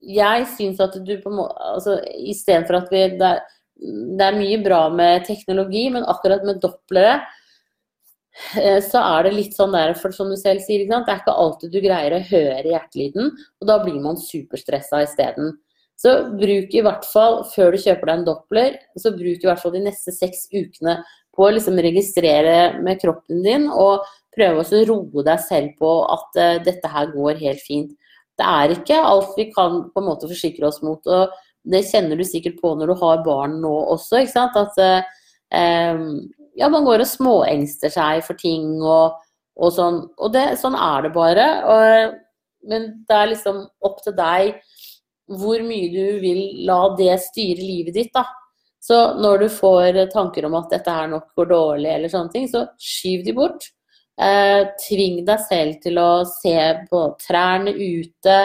jeg 0.00 0.46
syns 0.56 0.80
at 0.82 0.96
du 1.04 1.12
på 1.20 1.30
en 1.30 1.40
måte 1.42 1.72
altså, 1.76 1.98
Istedenfor 2.32 2.80
at 2.80 2.88
vi 2.92 3.02
det, 3.20 3.34
det 4.18 4.26
er 4.26 4.38
mye 4.38 4.58
bra 4.64 4.86
med 4.92 5.26
teknologi, 5.28 5.86
men 5.92 6.08
akkurat 6.08 6.44
med 6.46 6.60
dopplere 6.62 7.20
eh, 8.58 8.80
så 8.84 9.02
er 9.02 9.28
det 9.28 9.36
litt 9.36 9.56
sånn 9.56 9.74
der, 9.76 9.94
for 9.98 10.14
som 10.16 10.32
du 10.32 10.36
selv 10.40 10.64
sier, 10.64 10.86
det 10.88 11.00
er 11.00 11.20
ikke 11.22 11.36
alltid 11.44 11.72
du 11.72 11.80
greier 11.84 12.16
å 12.16 12.24
høre 12.30 12.74
hjertelyden, 12.74 13.34
og 13.60 13.70
da 13.70 13.80
blir 13.84 14.00
man 14.02 14.20
superstressa 14.20 15.04
isteden. 15.06 15.54
Så 16.00 16.14
bruk 16.32 16.72
i 16.72 16.80
hvert 16.84 17.04
fall, 17.04 17.42
før 17.52 17.74
du 17.74 17.82
kjøper 17.82 18.08
deg 18.08 18.18
en 18.18 18.28
doppler, 18.28 18.76
så 18.96 19.12
bruk 19.12 19.42
i 19.42 19.48
hvert 19.48 19.60
fall 19.60 19.74
de 19.74 19.82
neste 19.84 20.14
seks 20.16 20.46
ukene 20.52 21.02
på 21.40 21.46
å 21.46 21.52
liksom 21.56 21.78
registrere 21.80 22.56
med 22.84 23.00
kroppen 23.00 23.40
din, 23.46 23.64
og 23.72 24.04
prøve 24.36 24.60
å 24.60 24.80
roe 24.90 25.24
deg 25.24 25.40
selv 25.46 25.72
på 25.80 25.92
at 26.12 26.36
uh, 26.36 26.58
dette 26.66 26.90
her 26.92 27.08
går 27.14 27.40
helt 27.40 27.62
fint. 27.64 27.94
Det 28.36 28.44
er 28.44 28.74
ikke 28.74 28.98
alt 29.00 29.32
vi 29.38 29.48
kan 29.54 29.86
på 29.88 30.02
en 30.02 30.08
måte 30.10 30.28
forsikre 30.28 30.68
oss 30.68 30.82
mot. 30.84 31.00
og 31.08 31.32
det 31.64 31.82
kjenner 31.90 32.16
du 32.16 32.24
sikkert 32.24 32.56
på 32.60 32.72
når 32.76 32.92
du 32.92 32.94
har 33.02 33.24
barn 33.24 33.58
nå 33.60 33.72
også, 33.94 34.22
ikke 34.22 34.32
sant. 34.32 34.56
At 34.56 34.78
uh, 34.80 36.12
ja, 36.60 36.68
man 36.68 36.86
går 36.86 37.04
og 37.04 37.08
småengster 37.08 37.92
seg 37.92 38.24
for 38.26 38.38
ting 38.40 38.78
og, 38.80 39.16
og 39.60 39.72
sånn. 39.76 40.02
Og 40.20 40.32
det, 40.36 40.46
sånn 40.60 40.76
er 40.76 41.06
det 41.06 41.14
bare. 41.16 41.48
Og, 41.72 42.18
men 42.70 42.90
det 43.08 43.16
er 43.16 43.32
liksom 43.32 43.64
opp 43.86 44.04
til 44.04 44.16
deg 44.16 44.60
hvor 45.40 45.62
mye 45.62 45.90
du 45.92 46.18
vil 46.22 46.40
la 46.66 46.80
det 46.98 47.14
styre 47.22 47.62
livet 47.62 47.94
ditt, 47.94 48.12
da. 48.14 48.24
Så 48.90 48.96
når 49.22 49.38
du 49.38 49.48
får 49.54 50.00
tanker 50.10 50.48
om 50.48 50.56
at 50.58 50.72
dette 50.72 50.90
her 50.90 51.06
nok 51.12 51.28
går 51.38 51.46
dårlig, 51.52 51.90
eller 51.92 52.10
sånne 52.10 52.32
ting, 52.32 52.48
så 52.50 52.64
skyv 52.74 53.22
de 53.22 53.34
bort. 53.36 53.68
Eh, 54.18 54.64
tving 54.82 55.20
deg 55.28 55.44
selv 55.44 55.76
til 55.84 56.00
å 56.02 56.24
se 56.26 56.56
på 56.90 57.04
trærne 57.22 57.70
ute, 57.70 58.40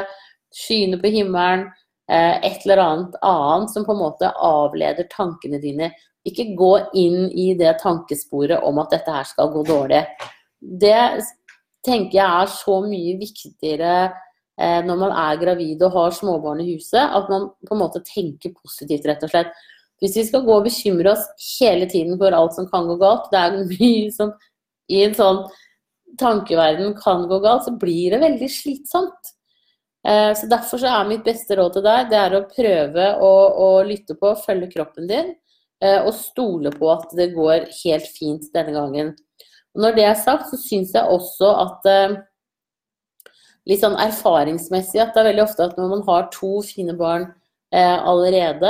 skyene 0.54 1.02
på 1.02 1.12
himmelen. 1.18 1.66
Eh, 2.06 2.38
et 2.46 2.62
eller 2.62 2.84
annet 2.84 3.18
annet 3.26 3.74
som 3.74 3.88
på 3.88 3.96
en 3.96 4.04
måte 4.04 4.30
avleder 4.38 5.10
tankene 5.10 5.58
dine. 5.64 5.90
Ikke 6.30 6.52
gå 6.58 6.72
inn 6.94 7.26
i 7.34 7.50
det 7.58 7.80
tankesporet 7.82 8.62
om 8.70 8.78
at 8.86 8.94
dette 8.94 9.18
her 9.18 9.26
skal 9.26 9.50
gå 9.50 9.66
dårlig. 9.66 10.06
Det 10.62 11.26
tenker 11.86 12.20
jeg 12.20 12.44
er 12.46 12.54
så 12.54 12.84
mye 12.86 13.18
viktigere 13.18 13.96
eh, 14.06 14.82
når 14.86 15.06
man 15.08 15.22
er 15.26 15.42
gravid 15.42 15.82
og 15.90 15.98
har 15.98 16.20
småbarn 16.22 16.62
i 16.62 16.76
huset, 16.76 17.02
at 17.02 17.34
man 17.34 17.50
på 17.66 17.74
en 17.74 17.82
måte 17.82 18.06
tenker 18.06 18.54
positivt, 18.54 19.10
rett 19.10 19.26
og 19.26 19.34
slett. 19.34 19.66
Hvis 20.04 20.18
vi 20.20 20.26
skal 20.28 20.44
gå 20.44 20.58
og 20.58 20.66
bekymre 20.66 21.14
oss 21.14 21.28
hele 21.60 21.88
tiden 21.92 22.18
for 22.20 22.36
alt 22.36 22.56
som 22.58 22.68
kan 22.72 22.88
gå 22.90 22.98
galt, 23.02 23.30
det 23.32 23.40
er 23.42 23.62
mye 23.70 24.10
som 24.18 24.34
i 24.92 25.06
en 25.06 25.16
sånn 25.18 25.46
tankeverden 26.20 26.94
kan 27.00 27.26
gå 27.30 27.40
galt, 27.44 27.66
så 27.66 27.74
blir 27.80 28.14
det 28.14 28.22
veldig 28.24 28.50
slitsomt. 28.52 29.34
Eh, 30.08 30.32
så 30.38 30.48
Derfor 30.52 30.82
så 30.82 30.92
er 30.92 31.10
mitt 31.10 31.26
beste 31.26 31.58
råd 31.58 31.78
til 31.78 31.86
deg 31.86 32.12
det 32.12 32.20
er 32.20 32.38
å 32.38 32.46
prøve 32.50 33.10
å, 33.26 33.34
å 33.66 33.70
lytte 33.88 34.18
på, 34.20 34.36
følge 34.44 34.70
kroppen 34.76 35.10
din 35.10 35.34
eh, 35.82 35.98
og 35.98 36.14
stole 36.18 36.72
på 36.76 36.92
at 36.94 37.16
det 37.18 37.32
går 37.34 37.70
helt 37.82 38.12
fint 38.14 38.46
denne 38.54 38.76
gangen. 38.76 39.16
Og 39.76 39.84
når 39.84 39.98
det 39.98 40.06
er 40.08 40.20
sagt, 40.20 40.52
så 40.52 40.60
syns 40.62 40.94
jeg 40.96 41.10
også 41.10 41.50
at 41.64 41.90
eh, 41.90 42.20
litt 43.66 43.82
sånn 43.82 43.98
erfaringsmessig 43.98 45.02
at 45.02 45.16
det 45.16 45.24
er 45.24 45.32
veldig 45.32 45.48
ofte 45.48 45.66
at 45.66 45.80
når 45.80 45.96
man 45.96 46.06
har 46.06 46.30
to 46.36 46.60
fine 46.68 46.94
barn 47.00 47.32
allerede 47.76 48.70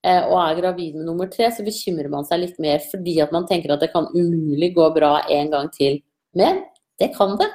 og 0.00 0.36
er 0.40 0.56
gravid 0.56 0.94
med 0.96 1.04
nummer 1.04 1.28
tre, 1.28 1.50
så 1.52 1.60
bekymrer 1.60 2.08
man 2.08 2.24
seg 2.24 2.40
litt 2.40 2.60
mer 2.62 2.80
fordi 2.80 3.18
at 3.20 3.34
man 3.34 3.44
tenker 3.48 3.74
at 3.74 3.82
det 3.82 3.90
kan 3.92 4.06
umulig 4.14 4.70
gå 4.72 4.86
bra 4.94 5.18
en 5.28 5.50
gang 5.52 5.68
til. 5.74 5.98
Men 6.32 6.62
det 7.00 7.10
kan 7.16 7.36
det. 7.40 7.50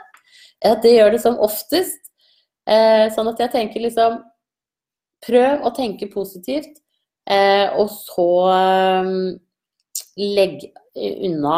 Det 0.84 0.92
gjør 0.94 1.16
det 1.16 1.22
som 1.24 1.40
oftest. 1.42 2.06
Eh, 2.70 3.08
sånn 3.14 3.30
at 3.30 3.42
jeg 3.42 3.54
tenker 3.54 3.84
liksom 3.84 4.24
Prøv 5.26 5.64
å 5.66 5.72
tenke 5.74 6.06
positivt, 6.12 6.76
eh, 7.26 7.72
og 7.80 7.88
så 7.90 8.26
eh, 8.52 9.08
legg 10.22 10.68
unna 10.94 11.56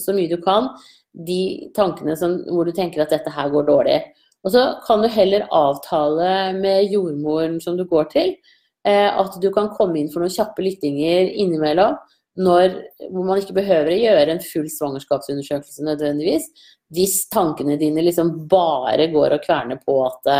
så 0.00 0.14
mye 0.16 0.30
du 0.30 0.38
kan 0.40 0.70
de 1.12 1.68
tankene 1.76 2.14
som, 2.16 2.38
hvor 2.48 2.64
du 2.64 2.72
tenker 2.72 3.02
at 3.02 3.12
dette 3.12 3.32
her 3.34 3.50
går 3.52 3.66
dårlig. 3.68 3.98
Og 4.46 4.54
så 4.54 4.62
kan 4.86 5.04
du 5.04 5.10
heller 5.12 5.44
avtale 5.52 6.30
med 6.56 6.88
jordmoren 6.94 7.58
som 7.60 7.76
du 7.76 7.84
går 7.84 8.08
til, 8.14 8.32
eh, 8.32 8.56
at 8.88 9.34
du 9.42 9.50
kan 9.52 9.68
komme 9.74 9.98
inn 10.00 10.08
for 10.08 10.22
noen 10.22 10.32
kjappe 10.32 10.64
lyttinger 10.64 11.28
innimellom. 11.42 11.98
Når, 12.40 12.76
hvor 13.10 13.26
man 13.26 13.40
ikke 13.42 13.56
behøver 13.58 13.90
å 13.92 13.98
gjøre 14.00 14.32
en 14.32 14.40
full 14.44 14.68
svangerskapsundersøkelse 14.72 15.84
nødvendigvis, 15.84 16.46
hvis 16.94 17.24
tankene 17.30 17.76
dine 17.80 18.04
liksom 18.06 18.32
bare 18.50 19.10
går 19.12 19.36
og 19.36 19.44
kverner 19.44 19.80
på 19.82 19.96
at, 20.06 20.30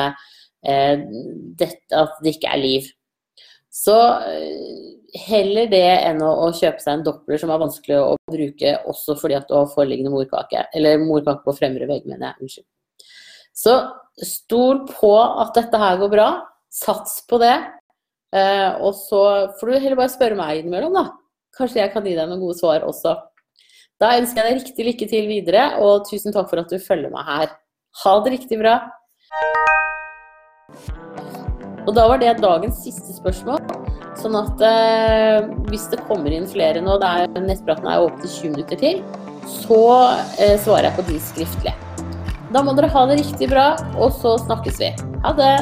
eh, 0.67 1.03
det, 1.59 1.71
at 1.93 2.17
det 2.23 2.37
ikke 2.37 2.55
er 2.55 2.63
liv. 2.63 2.89
Så 3.71 3.97
eh, 4.27 4.97
heller 5.29 5.71
det 5.71 5.87
enn 6.09 6.23
å, 6.27 6.31
å, 6.47 6.51
kjøpe 6.55 6.83
seg 6.83 6.97
en 6.97 7.05
doppler 7.07 7.39
som 7.43 7.53
er 7.55 7.63
vanskelig 7.63 7.99
å 8.03 8.17
bruke 8.31 8.75
også 8.91 9.15
fordi 9.19 9.39
at 9.39 9.47
du 9.51 9.55
har 9.59 9.71
foreliggende 9.71 10.15
morkake. 10.15 10.67
Eller 10.75 11.03
morkake 11.03 11.45
på 11.47 11.55
fremre 11.59 11.91
vegg, 11.91 12.07
mener 12.11 12.31
jeg. 12.33 12.47
Unnskyld. 12.47 12.69
Så 13.61 13.77
stol 14.27 14.85
på 14.91 15.13
at 15.21 15.55
dette 15.59 15.79
her 15.79 16.01
går 16.03 16.13
bra. 16.13 16.31
Sats 16.71 17.21
på 17.31 17.39
det. 17.43 17.55
Eh, 18.31 18.71
og 18.79 18.95
så 18.95 19.23
får 19.59 19.67
du 19.67 19.79
heller 19.79 19.99
bare 19.99 20.13
spørre 20.13 20.39
meg 20.39 20.61
innimellom, 20.61 20.95
da. 20.95 21.07
Kanskje 21.57 21.83
jeg 21.83 21.93
kan 21.95 22.07
gi 22.07 22.15
deg 22.15 22.31
noen 22.31 22.43
gode 22.43 22.59
svar 22.61 22.87
også. 22.87 23.17
Da 24.01 24.15
ønsker 24.17 24.41
jeg 24.41 24.47
deg 24.47 24.61
riktig 24.63 24.87
lykke 24.87 25.11
til 25.11 25.27
videre, 25.29 25.65
og 25.83 26.07
tusen 26.09 26.33
takk 26.33 26.49
for 26.53 26.63
at 26.63 26.71
du 26.71 26.79
følger 26.81 27.13
meg 27.13 27.27
her. 27.27 27.53
Ha 28.05 28.15
det 28.25 28.37
riktig 28.39 28.61
bra. 28.63 28.79
Og 31.89 31.95
da 31.97 32.07
var 32.07 32.21
det 32.23 32.39
dagens 32.41 32.85
siste 32.85 33.17
spørsmål. 33.17 33.61
Sånn 34.21 34.37
at 34.39 34.63
eh, 34.65 35.51
hvis 35.71 35.89
det 35.91 36.03
kommer 36.07 36.33
inn 36.35 36.49
flere 36.49 36.83
nå, 36.85 36.99
det 37.03 37.11
er, 37.25 37.45
nettpraten 37.45 37.89
er 37.91 38.05
opp 38.05 38.19
til 38.23 38.31
20 38.31 38.57
minutter 38.57 38.81
til, 38.81 39.05
så 39.51 39.83
eh, 40.39 40.57
svarer 40.61 40.91
jeg 40.91 40.99
på 40.99 41.07
de 41.11 41.21
skriftlige. 41.31 41.77
Da 42.55 42.63
må 42.67 42.75
dere 42.79 42.91
ha 42.93 43.07
det 43.11 43.21
riktig 43.23 43.51
bra, 43.51 43.73
og 43.99 44.13
så 44.17 44.37
snakkes 44.43 44.83
vi. 44.83 44.95
Ha 45.25 45.35
det! 45.39 45.55